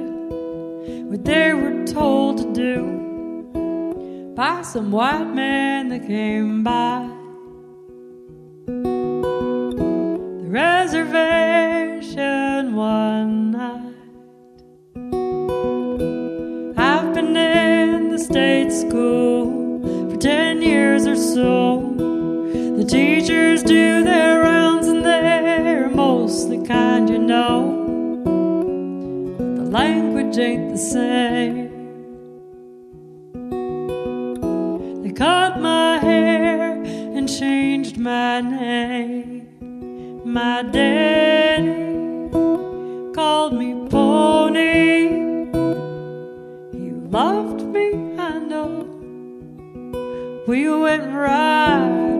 what 1.10 1.24
they 1.24 1.52
were 1.52 1.84
told 1.84 2.38
to 2.38 2.44
do 2.52 4.32
by 4.36 4.62
some 4.62 4.92
white 4.92 5.34
man 5.34 5.88
that 5.88 6.06
came 6.06 6.62
by. 6.62 7.10
The 8.66 10.46
reservation 10.46 11.66
one 12.76 13.50
night. 13.50 13.96
I've 16.78 17.12
been 17.14 17.36
in 17.36 18.10
the 18.10 18.18
state 18.20 18.70
school 18.70 19.82
for 20.08 20.16
10 20.16 20.62
years 20.62 21.04
or 21.04 21.16
so. 21.16 21.67
Do 23.68 24.02
their 24.02 24.40
rounds 24.40 24.88
and 24.88 25.04
they're 25.04 25.90
mostly 25.90 26.66
kind, 26.66 27.10
you 27.10 27.18
know. 27.18 27.84
The 29.56 29.64
language 29.64 30.38
ain't 30.38 30.70
the 30.70 30.78
same. 30.78 31.68
They 35.02 35.12
cut 35.12 35.60
my 35.60 35.98
hair 35.98 36.82
and 36.82 37.28
changed 37.28 37.98
my 37.98 38.40
name. 38.40 39.50
My 40.24 40.62
daddy 40.62 42.30
called 43.12 43.52
me 43.52 43.86
Pony. 43.90 45.10
He 46.72 46.90
loved 47.18 47.66
me, 47.66 48.16
I 48.18 48.38
know. 48.38 48.86
We 50.46 50.70
went 50.70 51.12
riding 51.12 52.17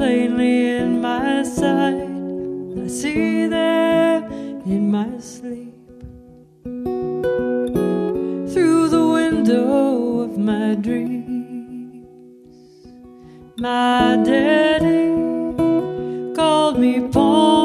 plainly 0.00 0.76
in 0.76 1.00
my 1.00 1.42
sight. 1.42 2.08
I 2.82 2.88
see 2.88 3.46
them 3.48 4.32
in 4.64 4.90
my 4.90 5.18
sleep 5.18 5.79
My 13.60 14.16
daddy 14.24 15.12
called 16.34 16.78
me 16.78 17.06
Pony. 17.12 17.59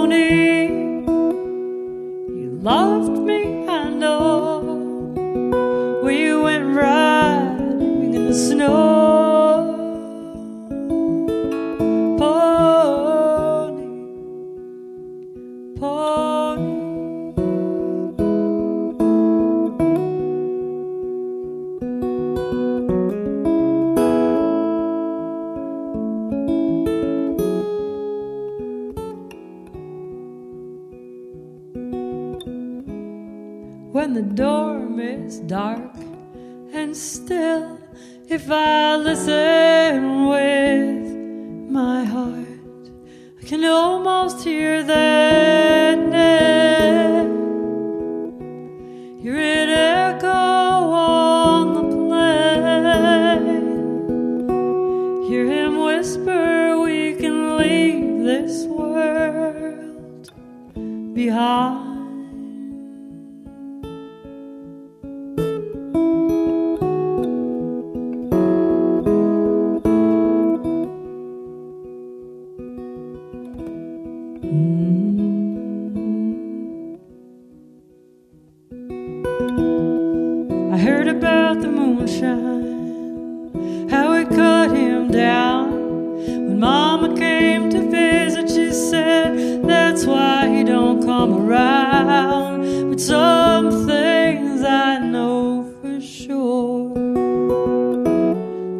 some 92.99 93.88
things 93.88 94.62
I 94.63 94.99
know 94.99 95.63
for 95.81 95.99
sure. 95.99 96.93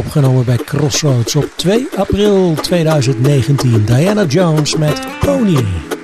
opgenomen 0.07 0.45
bij 0.45 0.57
Crossroads 0.57 1.35
op 1.35 1.49
2 1.55 1.87
april 1.95 2.53
2019. 2.53 3.85
Diana 3.85 4.25
Jones 4.25 4.75
met 4.75 5.07
Pony. 5.19 5.96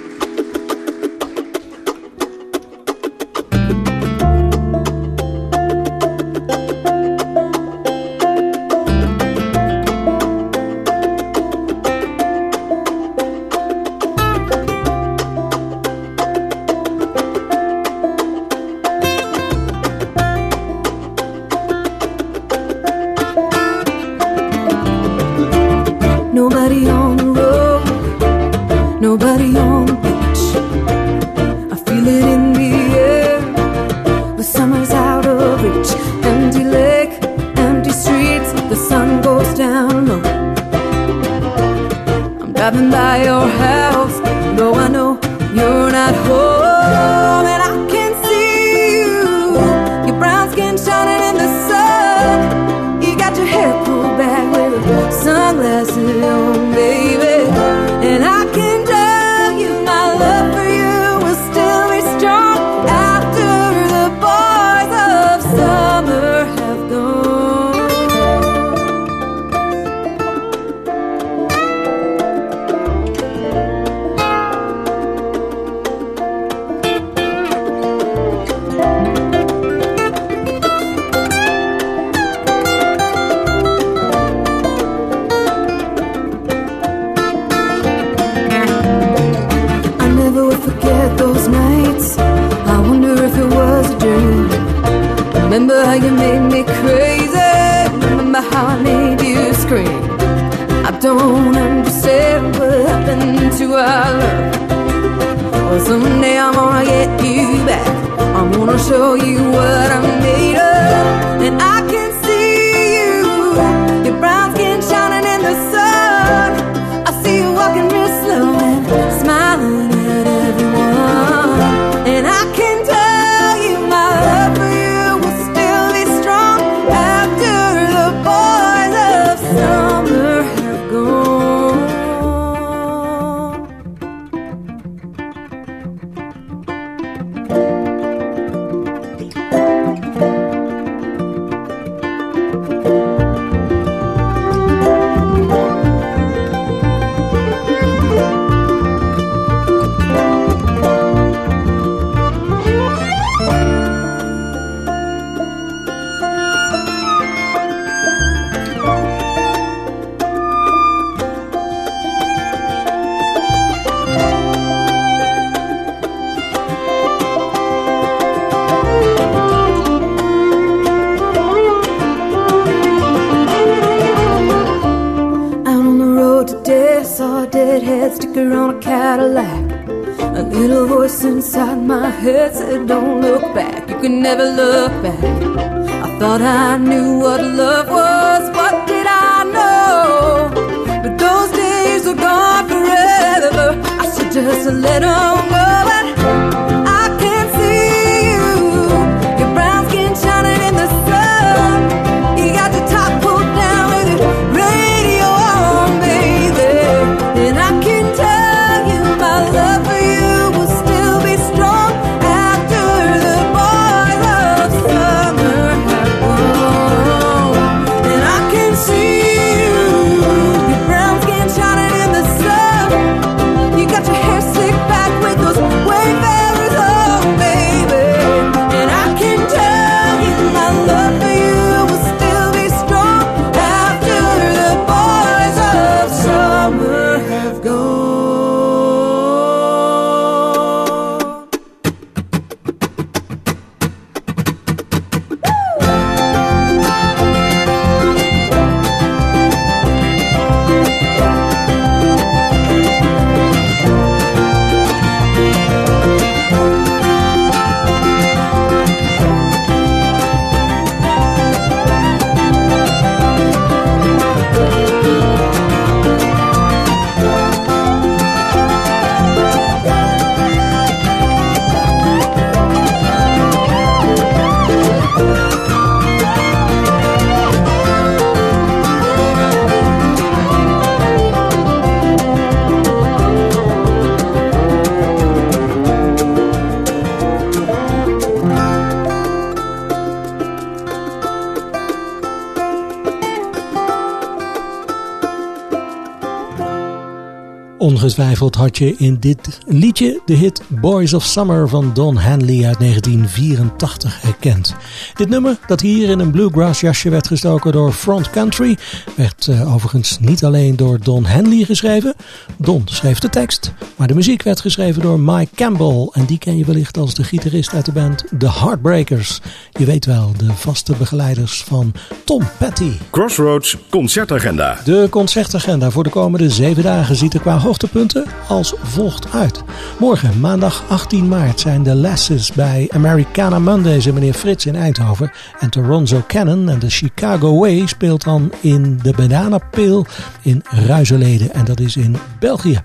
Ongetwijfeld 298.04 298.56
had 298.56 298.78
je 298.78 298.96
in 298.98 299.18
dit 299.20 299.60
liedje 299.66 300.22
de 300.26 300.34
hit 300.34 300.62
Boys 300.68 301.14
of 301.14 301.24
Summer 301.24 301.70
van 301.70 301.92
Don 301.94 302.18
Henley 302.18 302.66
uit 302.66 302.80
1984 302.80 304.22
herkend. 304.22 304.76
Dit 305.14 305.30
nummer, 305.30 305.58
dat 305.68 305.82
hier 305.82 306.10
in 306.10 306.20
een 306.20 306.32
bluegrass 306.32 306.82
jasje 306.82 307.10
werd 307.10 307.28
gestoken 307.28 307.72
door 307.72 307.92
Front 307.92 308.30
Country, 308.30 308.78
werd 309.16 309.48
uh, 309.48 309.74
overigens 309.74 310.20
niet 310.20 310.44
alleen 310.44 310.76
door 310.76 311.00
Don 311.00 311.26
Henley 311.26 311.64
geschreven. 311.64 312.14
Don 312.58 312.82
schreef 312.86 313.20
de 313.20 313.30
tekst, 313.30 313.74
maar 313.96 314.08
de 314.08 314.14
muziek 314.14 314.44
werd 314.44 314.62
geschreven 314.62 315.02
door 315.02 315.20
Mike 315.20 315.56
Campbell. 315.56 316.10
En 316.12 316.26
die 316.26 316.38
ken 316.38 316.58
je 316.58 316.66
wellicht 316.66 316.98
als 316.98 317.14
de 317.14 317.24
gitarist 317.24 317.74
uit 317.74 317.86
de 317.86 317.92
band 317.92 318.24
The 318.40 318.52
Heartbreakers. 318.52 319.42
Je 319.72 319.86
weet 319.86 320.06
wel, 320.06 320.32
de 320.38 320.54
vaste 320.54 320.94
begeleiders 320.98 321.64
van 321.64 321.94
Tom 322.24 322.42
Petty. 322.58 322.92
Crossroads 323.10 323.78
concertagenda. 323.90 324.78
De 324.84 325.08
concertagenda 325.10 325.90
voor 325.90 326.04
de 326.04 326.10
komende 326.10 326.50
zeven 326.50 326.84
dagen 326.84 327.16
ziet 327.16 327.34
er 327.34 327.40
qua 327.40 327.58
hoogtepunten 327.58 328.26
als 328.48 328.74
volgt 328.82 329.34
uit. 329.34 329.64
Morgen, 330.00 330.40
maandag 330.40 330.84
18 330.88 331.28
maart, 331.28 331.60
zijn 331.60 331.84
de 331.84 331.96
Lasses 331.96 332.52
bij 332.52 332.88
Americana 332.92 333.60
Mondays 333.60 334.06
en 334.06 334.14
meneer 334.14 334.34
Frits 334.34 334.66
in 334.66 334.76
Eindhoven. 334.76 335.32
En 335.60 335.70
Toronto 335.70 336.24
Cannon 336.28 336.70
en 336.70 336.80
de 336.80 336.90
Chicago 336.90 337.60
Way 337.60 337.86
speelt 337.86 338.24
dan 338.24 338.52
in 338.62 339.00
de 339.04 339.14
Banana 339.16 339.58
Peel 339.58 340.06
in 340.42 340.64
Ruizeleden. 340.70 341.54
En 341.54 341.66
dat 341.66 341.80
is 341.80 341.96
in 341.96 342.18
België. 342.40 342.82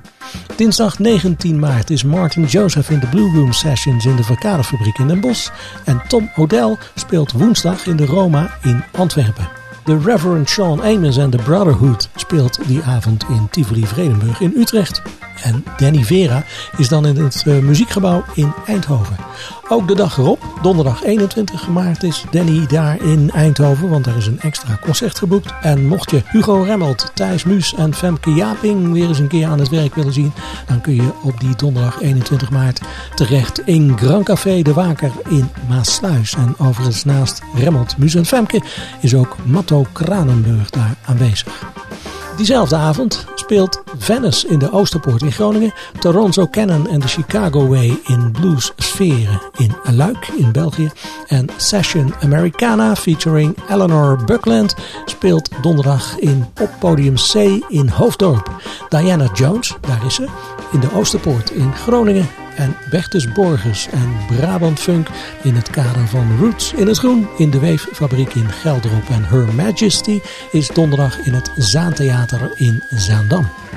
Dinsdag 0.56 0.97
19 0.98 1.58
maart 1.58 1.90
is 1.90 2.04
Martin 2.04 2.44
Joseph 2.44 2.90
in 2.90 2.98
de 2.98 3.06
Blue 3.06 3.30
Room 3.30 3.52
Sessions 3.52 4.04
in 4.04 4.16
de 4.16 4.24
Verkaderfabriek 4.24 4.98
in 4.98 5.08
Den 5.08 5.20
Bosch. 5.20 5.50
En 5.84 6.02
Tom 6.08 6.30
O'Dell 6.36 6.76
speelt 6.94 7.32
woensdag 7.32 7.86
in 7.86 7.96
de 7.96 8.06
Roma 8.06 8.50
in 8.62 8.84
Antwerpen. 8.92 9.48
De 9.84 9.98
Reverend 9.98 10.48
Sean 10.48 10.82
Amos 10.82 11.16
en 11.16 11.30
The 11.30 11.36
Brotherhood 11.36 12.08
speelt 12.14 12.58
die 12.66 12.82
avond 12.82 13.24
in 13.28 13.48
Tivoli 13.50 13.86
Vredenburg 13.86 14.40
in 14.40 14.52
Utrecht. 14.56 15.02
En 15.42 15.64
Danny 15.76 16.04
Vera 16.04 16.44
is 16.76 16.88
dan 16.88 17.06
in 17.06 17.16
het 17.16 17.44
uh, 17.46 17.58
muziekgebouw 17.58 18.24
in 18.34 18.52
Eindhoven. 18.66 19.16
Ook 19.68 19.88
de 19.88 19.94
dag 19.94 20.18
erop, 20.18 20.44
donderdag 20.62 21.04
21 21.04 21.68
maart, 21.68 22.02
is 22.02 22.24
Danny 22.30 22.66
daar 22.66 23.02
in 23.02 23.30
Eindhoven, 23.30 23.88
want 23.88 24.06
er 24.06 24.16
is 24.16 24.26
een 24.26 24.40
extra 24.40 24.78
concert 24.82 25.18
geboekt. 25.18 25.52
En 25.60 25.86
mocht 25.86 26.10
je 26.10 26.22
Hugo 26.24 26.62
Remmelt, 26.62 27.10
Thijs 27.14 27.44
Muus 27.44 27.74
en 27.74 27.94
Femke 27.94 28.30
Japing 28.30 28.92
weer 28.92 29.08
eens 29.08 29.18
een 29.18 29.28
keer 29.28 29.46
aan 29.46 29.58
het 29.58 29.68
werk 29.68 29.94
willen 29.94 30.12
zien, 30.12 30.32
dan 30.66 30.80
kun 30.80 30.94
je 30.94 31.10
op 31.22 31.40
die 31.40 31.56
donderdag 31.56 32.00
21 32.00 32.50
maart 32.50 32.80
terecht 33.14 33.60
in 33.64 33.98
Grand 33.98 34.24
Café 34.24 34.62
De 34.62 34.72
Waker 34.72 35.12
in 35.28 35.50
Maasluis. 35.68 36.34
En 36.34 36.54
overigens 36.58 37.04
naast 37.04 37.42
Remmelt, 37.54 37.98
Muus 37.98 38.14
en 38.14 38.26
Femke 38.26 38.62
is 39.00 39.14
ook 39.14 39.36
Matto 39.44 39.86
Kranenburg 39.92 40.70
daar 40.70 40.94
aanwezig. 41.04 41.66
Diezelfde 42.38 42.76
avond 42.76 43.26
speelt 43.34 43.82
Venice 43.98 44.48
in 44.48 44.58
de 44.58 44.72
Oosterpoort 44.72 45.22
in 45.22 45.32
Groningen, 45.32 45.72
Toronto 45.98 46.46
Cannon 46.46 46.88
en 46.88 47.00
de 47.00 47.08
Chicago 47.08 47.66
Way 47.66 48.00
in 48.06 48.32
Blues 48.32 48.72
Sferen 48.76 49.40
in 49.56 49.74
Luik 49.96 50.28
in 50.36 50.52
België 50.52 50.90
en 51.26 51.46
Session 51.56 52.14
Americana 52.22 52.96
featuring 52.96 53.56
Eleanor 53.68 54.24
Buckland 54.24 54.74
speelt 55.04 55.48
donderdag 55.62 56.18
in 56.18 56.46
Poppodium 56.54 57.14
C 57.14 57.34
in 57.68 57.88
Hoofddorp. 57.88 58.50
Diana 58.88 59.28
Jones, 59.34 59.76
daar 59.80 60.06
is 60.06 60.14
ze, 60.14 60.28
in 60.72 60.80
de 60.80 60.92
Oosterpoort 60.94 61.50
in 61.50 61.72
Groningen 61.72 62.28
en 62.58 62.76
Bertus 62.90 63.32
Borgers 63.32 63.88
en 63.90 64.16
Brabant 64.26 64.80
Funk 64.80 65.08
in 65.42 65.54
het 65.54 65.70
kader 65.70 66.08
van 66.08 66.36
Roots 66.38 66.72
in 66.72 66.86
het 66.86 66.98
Groen 66.98 67.28
in 67.36 67.50
de 67.50 67.58
Weeffabriek 67.58 68.34
in 68.34 68.48
Gelderop. 68.48 69.08
En 69.08 69.24
Her 69.24 69.54
Majesty 69.54 70.20
is 70.52 70.68
donderdag 70.68 71.18
in 71.18 71.34
het 71.34 71.50
Zaantheater 71.56 72.50
in 72.54 72.82
Zaandam. 72.90 73.67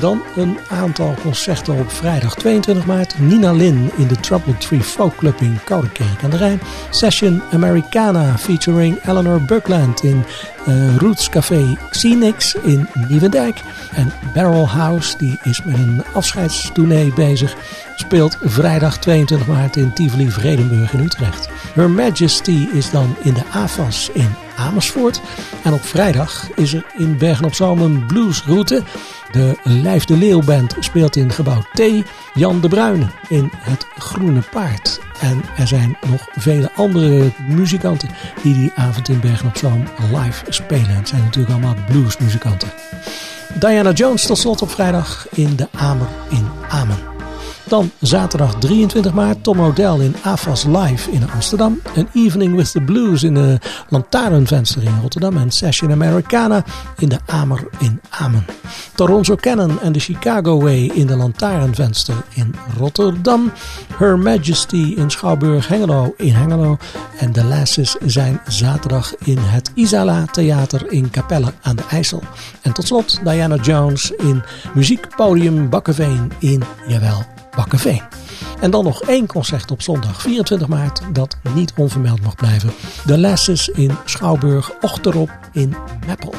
Dan 0.00 0.22
een 0.36 0.58
aantal 0.68 1.14
concerten 1.22 1.78
op 1.78 1.90
vrijdag 1.90 2.34
22 2.34 2.86
maart. 2.86 3.18
Nina 3.18 3.52
Lin 3.52 3.90
in 3.96 4.06
de 4.06 4.20
Trouble 4.20 4.56
Tree 4.56 4.80
Folk 4.80 5.16
Club 5.16 5.40
in 5.40 5.58
Koudekerk 5.64 6.22
aan 6.22 6.30
de 6.30 6.36
Rijn. 6.36 6.60
Session 6.90 7.42
Americana 7.52 8.38
featuring 8.38 9.04
Eleanor 9.04 9.42
Buckland 9.42 10.02
in 10.02 10.24
uh, 10.68 10.96
Roots 10.96 11.28
Café 11.28 11.76
Xenix 11.90 12.54
in 12.54 12.88
Nieuwendijk. 13.08 13.60
En 13.94 14.12
Barrel 14.34 14.68
House, 14.68 15.16
die 15.18 15.38
is 15.42 15.62
met 15.62 15.74
een 15.74 16.02
afscheidstournee 16.12 17.12
bezig, 17.12 17.56
speelt 17.96 18.38
vrijdag 18.40 18.98
22 18.98 19.46
maart 19.46 19.76
in 19.76 19.92
Tivoli 19.92 20.30
Vredenburg 20.30 20.92
in 20.92 21.00
Utrecht. 21.00 21.48
Her 21.74 21.90
Majesty 21.90 22.68
is 22.72 22.90
dan 22.90 23.16
in 23.22 23.34
de 23.34 23.42
AFAS 23.52 24.10
in 24.12 24.34
Amersfoort. 24.62 25.20
En 25.62 25.72
op 25.72 25.84
vrijdag 25.84 26.50
is 26.54 26.74
er 26.74 26.84
in 26.96 27.18
Bergen 27.18 27.44
op 27.44 27.54
Zoom 27.54 27.80
een 27.80 28.06
bluesroute. 28.06 28.82
De 29.30 29.56
Lijf 29.62 30.04
de 30.04 30.16
Leeuw 30.16 30.42
Band 30.42 30.76
speelt 30.80 31.16
in 31.16 31.32
gebouw 31.32 31.62
T. 31.72 31.82
Jan 32.34 32.60
de 32.60 32.68
Bruyne 32.68 33.06
in 33.28 33.50
het 33.52 33.86
Groene 33.98 34.42
Paard. 34.50 35.00
En 35.20 35.42
er 35.56 35.66
zijn 35.66 35.96
nog 36.10 36.28
vele 36.32 36.70
andere 36.76 37.30
muzikanten 37.48 38.08
die 38.42 38.54
die 38.54 38.72
avond 38.74 39.08
in 39.08 39.20
Bergen 39.20 39.48
op 39.48 39.56
Zoom 39.56 39.84
live 40.12 40.44
spelen. 40.48 40.96
Het 40.96 41.08
zijn 41.08 41.22
natuurlijk 41.22 41.52
allemaal 41.52 41.76
bluesmuzikanten. 41.86 42.72
Diana 43.54 43.92
Jones 43.92 44.26
tot 44.26 44.38
slot 44.38 44.62
op 44.62 44.70
vrijdag 44.70 45.26
in 45.30 45.56
de 45.56 45.68
Amer 45.72 46.08
in 46.28 46.48
Amen. 46.68 47.11
Dan 47.72 47.90
zaterdag 48.00 48.54
23 48.54 49.12
maart 49.12 49.44
Tom 49.44 49.60
O'Dell 49.60 50.00
in 50.00 50.14
AFAS 50.22 50.64
Live 50.64 51.10
in 51.10 51.30
Amsterdam. 51.30 51.80
Een 51.94 52.08
Evening 52.12 52.56
with 52.56 52.72
the 52.72 52.80
Blues 52.80 53.22
in 53.22 53.34
de 53.34 53.58
Lantaarnvenster 53.88 54.82
in 54.82 54.98
Rotterdam. 55.02 55.36
En 55.36 55.50
Session 55.50 55.92
Americana 55.92 56.64
in 56.98 57.08
de 57.08 57.18
Amer 57.26 57.68
in 57.78 58.00
Amen. 58.10 58.46
Toronto 58.94 59.36
Cannon 59.36 59.80
en 59.80 59.92
de 59.92 59.98
Chicago 59.98 60.60
Way 60.60 60.90
in 60.94 61.06
de 61.06 61.16
Lantaarnvenster 61.16 62.14
in 62.34 62.54
Rotterdam. 62.78 63.52
Her 63.96 64.18
Majesty 64.18 64.94
in 64.96 65.10
Schouwburg 65.10 65.68
Hengelo 65.68 66.14
in 66.16 66.34
Hengelo. 66.34 66.76
En 67.18 67.32
de 67.32 67.44
Lasses 67.44 67.96
zijn 68.04 68.40
zaterdag 68.48 69.14
in 69.18 69.38
het 69.38 69.70
Isala 69.74 70.24
Theater 70.24 70.92
in 70.92 71.10
Capelle 71.10 71.52
aan 71.62 71.76
de 71.76 71.84
IJssel. 71.90 72.22
En 72.62 72.72
tot 72.72 72.86
slot 72.86 73.20
Diana 73.24 73.56
Jones 73.56 74.10
in 74.10 74.42
Muziekpodium 74.74 75.68
Bakkeveen 75.68 76.32
in, 76.38 76.62
jawel, 76.86 77.31
Bakkeveen. 77.56 78.02
En 78.60 78.70
dan 78.70 78.84
nog 78.84 79.02
één 79.02 79.26
concert 79.26 79.70
op 79.70 79.82
zondag 79.82 80.22
24 80.22 80.68
maart 80.68 81.00
dat 81.12 81.36
niet 81.54 81.72
onvermeld 81.76 82.22
mag 82.22 82.34
blijven. 82.34 82.72
De 83.06 83.18
Lasses 83.18 83.68
in 83.68 83.90
Schouwburg 84.04 84.72
Ochterop 84.80 85.30
in 85.52 85.74
Meppel. 86.06 86.34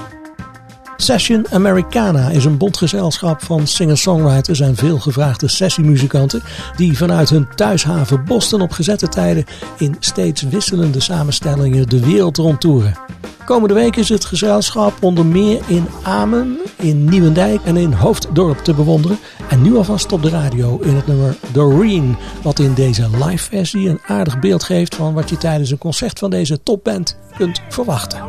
Session 0.97 1.45
Americana 1.51 2.29
is 2.29 2.45
een 2.45 2.57
bondgezelschap 2.57 3.43
van 3.43 3.67
singer-songwriters 3.67 4.59
en 4.59 4.75
veelgevraagde 4.75 5.47
sessiemuzikanten 5.47 6.43
die 6.75 6.97
vanuit 6.97 7.29
hun 7.29 7.47
thuishaven 7.55 8.23
Boston 8.25 8.61
op 8.61 8.71
gezette 8.71 9.07
tijden 9.07 9.45
in 9.77 9.95
steeds 9.99 10.41
wisselende 10.41 10.99
samenstellingen 10.99 11.89
de 11.89 12.05
wereld 12.05 12.37
rondtoeren. 12.37 12.97
Komende 13.45 13.73
week 13.73 13.95
is 13.95 14.09
het 14.09 14.25
gezelschap 14.25 14.93
onder 15.03 15.25
meer 15.25 15.61
in 15.67 15.87
Amen, 16.03 16.59
in 16.75 17.05
Nieuwendijk 17.05 17.63
en 17.63 17.77
in 17.77 17.91
Hoofddorp 17.93 18.57
te 18.57 18.73
bewonderen. 18.73 19.17
En 19.49 19.61
nu 19.61 19.75
alvast 19.75 20.11
op 20.11 20.21
de 20.21 20.29
radio 20.29 20.79
in 20.81 20.95
het 20.95 21.07
nummer 21.07 21.35
Doreen, 21.51 22.17
wat 22.43 22.59
in 22.59 22.73
deze 22.73 23.09
live 23.25 23.49
versie 23.49 23.89
een 23.89 24.01
aardig 24.07 24.39
beeld 24.39 24.63
geeft 24.63 24.95
van 24.95 25.13
wat 25.13 25.29
je 25.29 25.37
tijdens 25.37 25.71
een 25.71 25.77
concert 25.77 26.19
van 26.19 26.29
deze 26.29 26.63
topband 26.63 27.17
kunt 27.37 27.61
verwachten. 27.69 28.19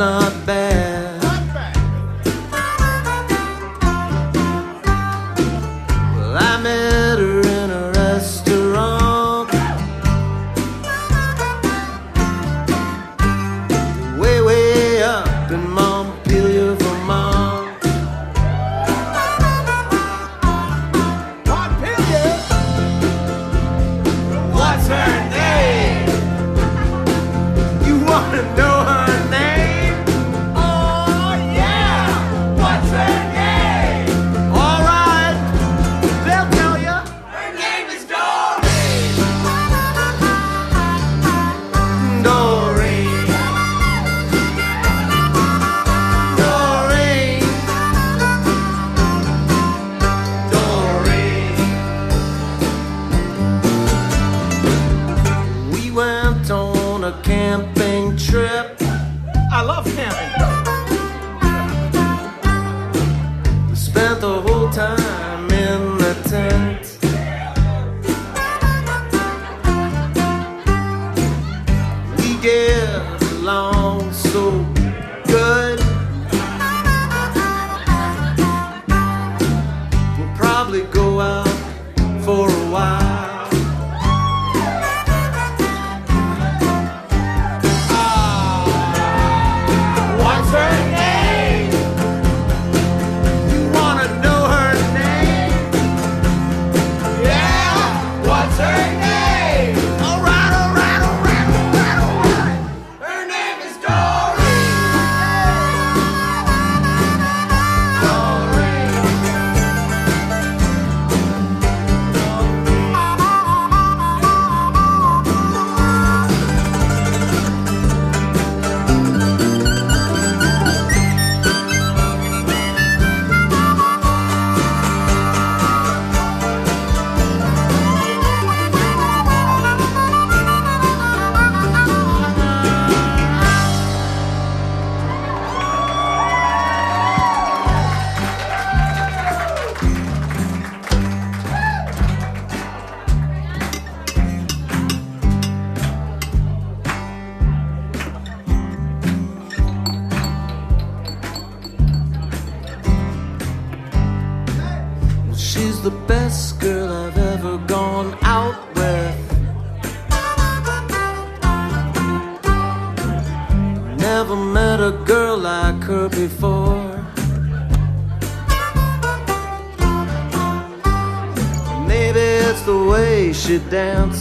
Not 0.00 0.32
bad. 0.46 0.79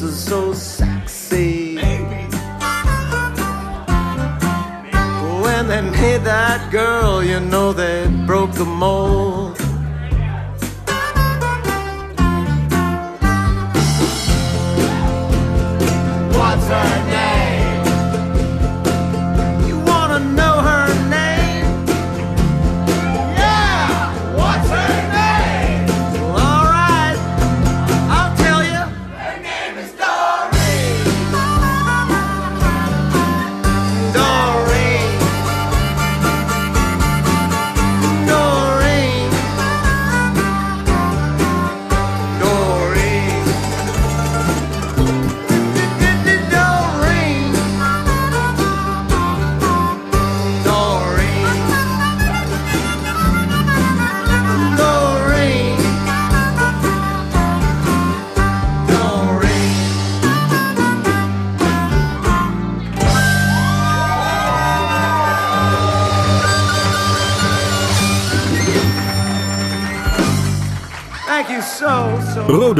is 0.02 0.24
so 0.24 0.54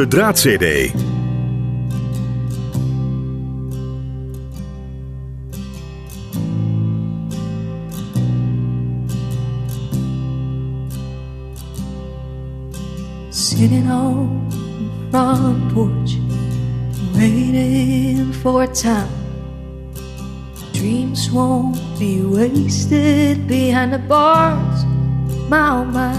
Rode 0.00 0.08
Draad 0.08 0.38
CD. 0.38 0.88
Sitting 13.30 13.90
on 13.90 14.50
front 15.10 15.74
porch, 15.74 16.16
waiting 17.14 18.32
for 18.32 18.66
time. 18.68 19.06
Dreams 20.72 21.30
won't 21.30 21.76
be 21.98 22.22
wasted 22.22 23.46
behind 23.46 23.92
the 23.92 23.98
bars. 23.98 24.82
My 25.50 25.68
oh 25.68 25.84
my, 25.84 26.14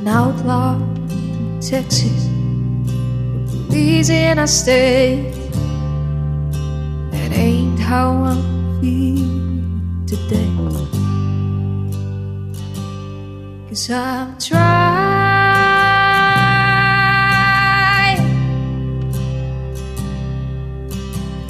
an 0.00 0.08
outlaw 0.08 0.97
Texas, 1.60 2.28
Louisiana 3.68 4.46
State. 4.46 5.34
That 7.10 7.32
ain't 7.32 7.80
how 7.80 8.22
I 8.22 8.80
feel 8.80 9.26
today. 10.06 10.54
Cause 13.68 13.90
I'm 13.90 14.38
trying. 14.38 14.58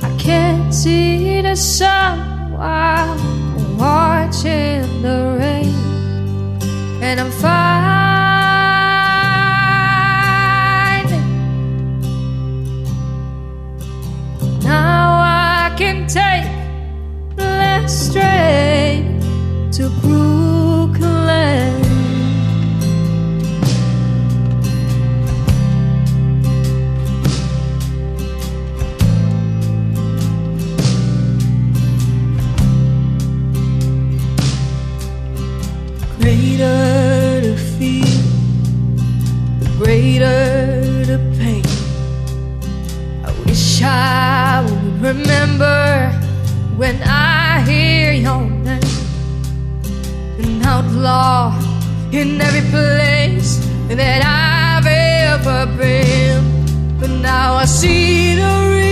I 0.03 0.17
can't 0.19 0.73
see 0.73 1.43
the 1.43 1.55
sun 1.55 2.53
while 2.53 3.11
I'm 3.11 3.77
watching 3.77 5.03
the 5.03 5.37
rain. 5.39 5.75
And 7.03 7.21
I'm 7.21 7.31
fine. 7.31 7.78
strength. 18.19 18.78
law 51.09 51.53
in 52.13 52.29
every 52.49 52.67
place 52.75 53.51
that 54.01 54.21
I've 54.25 54.89
ever 55.33 55.61
been. 55.83 56.43
But 57.01 57.11
now 57.31 57.55
I 57.63 57.65
see 57.65 58.35
the 58.41 58.53
real. 58.71 58.88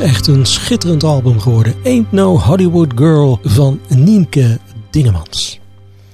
Echt 0.00 0.26
een 0.26 0.46
schitterend 0.46 1.04
album 1.04 1.40
geworden. 1.40 1.74
Ain't 1.84 2.12
No 2.12 2.38
Hollywood 2.38 2.92
Girl 2.94 3.38
van 3.42 3.80
Nienke 3.88 4.58
Dingemans. 4.90 5.60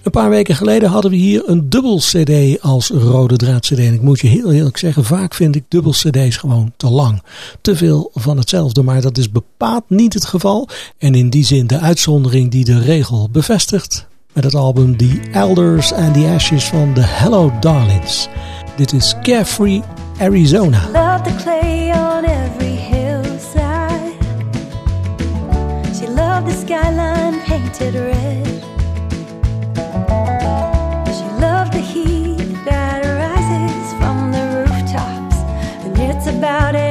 Een 0.03 0.11
paar 0.11 0.31
weken 0.31 0.57
geleden 0.57 0.89
hadden 0.89 1.11
we 1.11 1.17
hier 1.17 1.43
een 1.47 1.69
dubbel 1.71 1.99
cd 1.99 2.61
als 2.61 2.89
rode 2.91 3.37
draad 3.37 3.61
cd. 3.61 3.79
En 3.79 3.95
ik 3.95 4.03
moet 4.03 4.21
je 4.21 4.27
heel 4.27 4.53
eerlijk 4.53 4.77
zeggen, 4.77 5.05
vaak 5.05 5.35
vind 5.35 5.57
ik 5.57 5.65
dubbel 5.69 5.93
cd's 5.93 6.37
gewoon 6.37 6.73
te 6.77 6.91
lang. 6.91 7.23
Te 7.61 7.77
veel 7.77 8.11
van 8.15 8.39
hetzelfde, 8.39 8.83
maar 8.83 9.01
dat 9.01 9.19
is 9.19 9.31
bepaald 9.31 9.85
niet 9.89 10.15
het 10.15 10.25
geval. 10.25 10.69
En 10.99 11.15
in 11.15 11.31
die 11.31 11.45
zin 11.45 11.67
de 11.67 11.79
uitzondering 11.79 12.51
die 12.51 12.65
de 12.65 12.79
regel 12.79 13.29
bevestigt. 13.33 14.07
Met 14.33 14.45
het 14.45 14.55
album 14.55 14.97
The 14.97 15.21
Elders 15.33 15.93
and 15.93 16.15
the 16.15 16.27
Ashes 16.35 16.65
van 16.65 16.95
The 16.95 17.03
Hello 17.05 17.53
Darlings. 17.61 18.29
Dit 18.77 18.93
is 18.93 19.15
Carefree 19.23 19.83
Arizona. 20.19 20.89
Skyline 26.65 27.41
painted 27.43 27.95
red. 27.95 28.47
She 31.17 31.27
loved 31.45 31.75
the 31.75 31.85
heat 31.93 32.65
that 32.65 33.05
rises 33.05 33.93
from 33.99 34.33
the 34.33 34.45
rooftops. 34.61 35.37
And 35.85 35.99
it's 35.99 36.27
about 36.27 36.75
as 36.75 36.84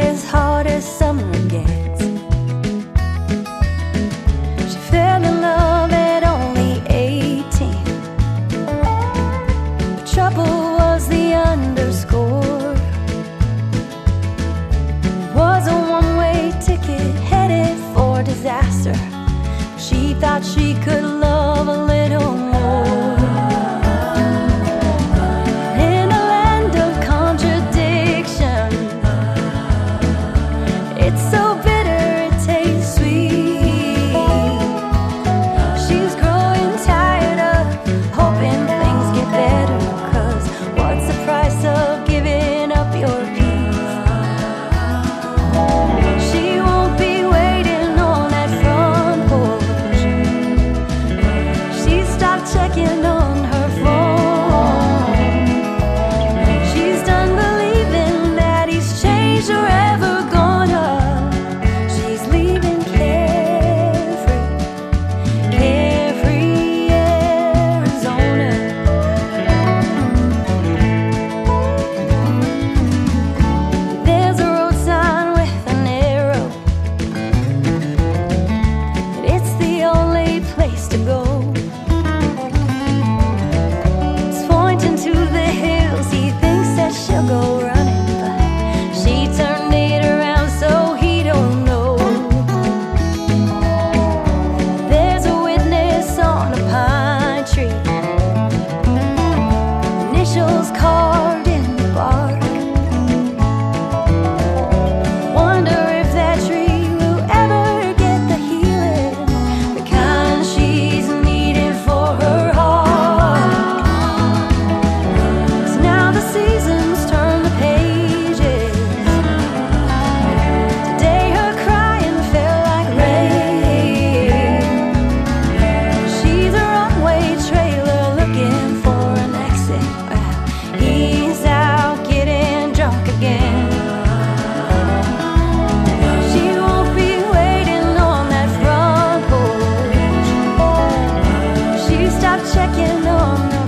stop 142.37 142.53
checking 142.53 143.07
on 143.07 143.49
me. 143.49 143.62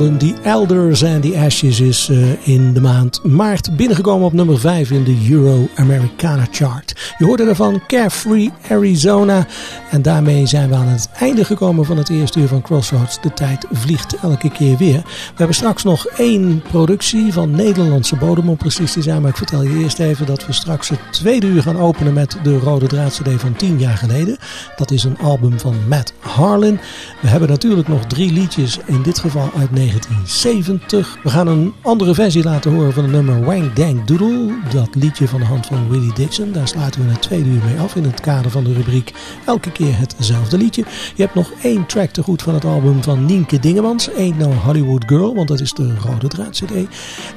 Album 0.00 0.18
The 0.18 0.48
Elders 0.48 1.02
and 1.02 1.22
the 1.22 1.36
Ashes 1.36 1.80
is 1.80 2.08
uh, 2.10 2.48
in 2.48 2.72
de 2.72 2.80
maand 2.80 3.24
maart 3.24 3.76
binnengekomen 3.76 4.26
op 4.26 4.32
nummer 4.32 4.58
5 4.58 4.90
in 4.90 5.04
de 5.04 5.26
Euro 5.30 5.68
Americana 5.76 6.46
chart. 6.50 6.94
Je 7.18 7.24
hoorde 7.24 7.44
ervan 7.44 7.82
Carefree 7.86 8.52
Arizona 8.70 9.46
en 9.90 10.02
daarmee 10.02 10.46
zijn 10.46 10.68
we 10.68 10.74
aan 10.74 10.88
het 10.88 11.08
einde 11.18 11.44
gekomen 11.44 11.84
van 11.84 11.96
het 11.96 12.08
eerste 12.08 12.40
uur 12.40 12.48
van 12.48 12.62
Crossroads. 12.62 13.20
De 13.20 13.32
tijd 13.32 13.66
vliegt 13.72 14.16
elke 14.22 14.50
keer 14.50 14.76
weer. 14.76 15.02
We 15.04 15.36
hebben 15.36 15.56
straks 15.56 15.82
nog 15.82 16.06
één 16.06 16.62
productie 16.62 17.32
van 17.32 17.50
Nederlandse 17.50 18.16
bodem 18.16 18.48
om 18.48 18.56
precies 18.56 18.92
te 18.92 19.02
zijn, 19.02 19.20
maar 19.20 19.30
ik 19.30 19.36
vertel 19.36 19.62
je 19.62 19.78
eerst 19.78 19.98
even 19.98 20.26
dat 20.26 20.46
we 20.46 20.52
straks 20.52 20.88
het 20.88 21.00
tweede 21.10 21.46
uur 21.46 21.62
gaan 21.62 21.78
openen 21.78 22.12
met 22.12 22.36
de 22.42 22.58
Rode 22.58 22.86
Draad 22.86 23.20
van 23.36 23.56
10 23.56 23.78
jaar 23.78 23.96
geleden. 23.96 24.36
Dat 24.76 24.90
is 24.90 25.04
een 25.04 25.18
album 25.18 25.58
van 25.58 25.74
Matt 25.88 26.12
Harlan. 26.18 26.78
We 27.20 27.28
hebben 27.28 27.48
natuurlijk 27.48 27.88
nog 27.88 28.04
drie 28.04 28.32
liedjes, 28.32 28.78
in 28.86 29.02
dit 29.02 29.18
geval 29.18 29.50
uit 29.56 29.76
1970. 29.76 31.18
We 31.22 31.30
gaan 31.30 31.46
een 31.46 31.74
andere 31.82 32.14
versie 32.14 32.42
laten 32.42 32.72
horen 32.72 32.92
van 32.92 33.02
het 33.02 33.12
nummer 33.12 33.44
Wang 33.44 33.72
Dang 33.72 34.04
Doodle. 34.04 34.54
Dat 34.72 34.94
liedje 34.94 35.28
van 35.28 35.40
de 35.40 35.46
hand 35.46 35.66
van 35.66 35.88
Willie 35.88 36.14
Dixon. 36.14 36.52
Daar 36.52 36.68
sluiten 37.00 37.06
we 37.06 37.12
het 37.12 37.22
tweede 37.22 37.48
uur 37.48 37.64
mee 37.64 37.80
af 37.80 37.96
in 37.96 38.04
het 38.04 38.20
kader 38.20 38.50
van 38.50 38.64
de 38.64 38.72
rubriek 38.72 39.12
Elke 39.46 39.72
keer 39.72 39.98
hetzelfde 39.98 40.58
liedje. 40.58 40.84
Je 41.14 41.22
hebt 41.22 41.34
nog 41.34 41.52
één 41.62 41.86
track 41.86 42.10
te 42.10 42.22
goed 42.22 42.42
van 42.42 42.54
het 42.54 42.64
album 42.64 43.02
van 43.02 43.24
Nienke 43.24 43.58
Dingemans. 43.58 44.14
Ain't 44.14 44.38
No 44.38 44.52
Hollywood 44.52 45.04
Girl, 45.06 45.34
want 45.34 45.48
dat 45.48 45.60
is 45.60 45.72
de 45.72 45.94
rode 45.94 46.28
draad 46.28 46.50
CD. 46.50 46.72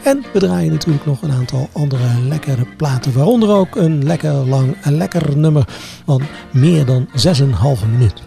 En 0.04 0.24
we 0.34 0.40
draaien 0.40 0.72
natuurlijk 0.72 1.06
nog 1.06 1.22
een 1.22 1.32
aantal 1.32 1.70
andere 1.72 2.22
lekkere 2.28 2.66
platen. 2.78 3.14
Waaronder 3.14 3.50
ook 3.50 3.76
een 3.76 4.04
lekker 4.04 4.34
lang, 4.34 4.76
een 4.82 4.98
lekker 4.98 5.38
nummer 5.38 5.68
van 6.06 6.22
meer 6.52 6.86
dan 6.86 7.08
6,5 7.08 7.90
minuut. 7.92 8.22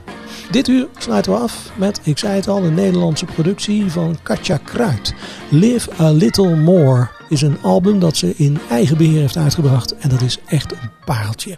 Dit 0.50 0.68
uur 0.68 0.88
sluiten 0.98 1.32
we 1.32 1.38
af 1.38 1.70
met, 1.76 2.00
ik 2.02 2.18
zei 2.18 2.34
het 2.34 2.48
al, 2.48 2.64
een 2.64 2.74
Nederlandse 2.74 3.24
productie 3.24 3.90
van 3.90 4.16
Katja 4.22 4.58
Kruid. 4.64 5.14
Live 5.48 5.90
a 6.00 6.10
Little 6.10 6.56
More 6.56 7.15
is 7.28 7.42
een 7.42 7.62
album 7.62 7.98
dat 7.98 8.16
ze 8.16 8.34
in 8.36 8.58
eigen 8.70 8.96
beheer 8.96 9.20
heeft 9.20 9.36
uitgebracht 9.36 9.96
en 9.96 10.08
dat 10.08 10.20
is 10.20 10.38
echt 10.46 10.72
een 10.72 10.90
pareltje. 11.04 11.56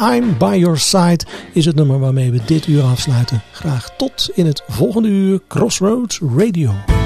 I'm 0.00 0.38
By 0.38 0.56
Your 0.58 0.78
Side 0.78 1.24
is 1.52 1.64
het 1.64 1.76
nummer 1.76 1.98
waarmee 1.98 2.30
we 2.30 2.40
dit 2.44 2.66
uur 2.66 2.82
afsluiten. 2.82 3.42
Graag 3.52 3.96
tot 3.96 4.30
in 4.34 4.46
het 4.46 4.62
volgende 4.68 5.08
uur 5.08 5.40
Crossroads 5.48 6.20
Radio. 6.36 6.99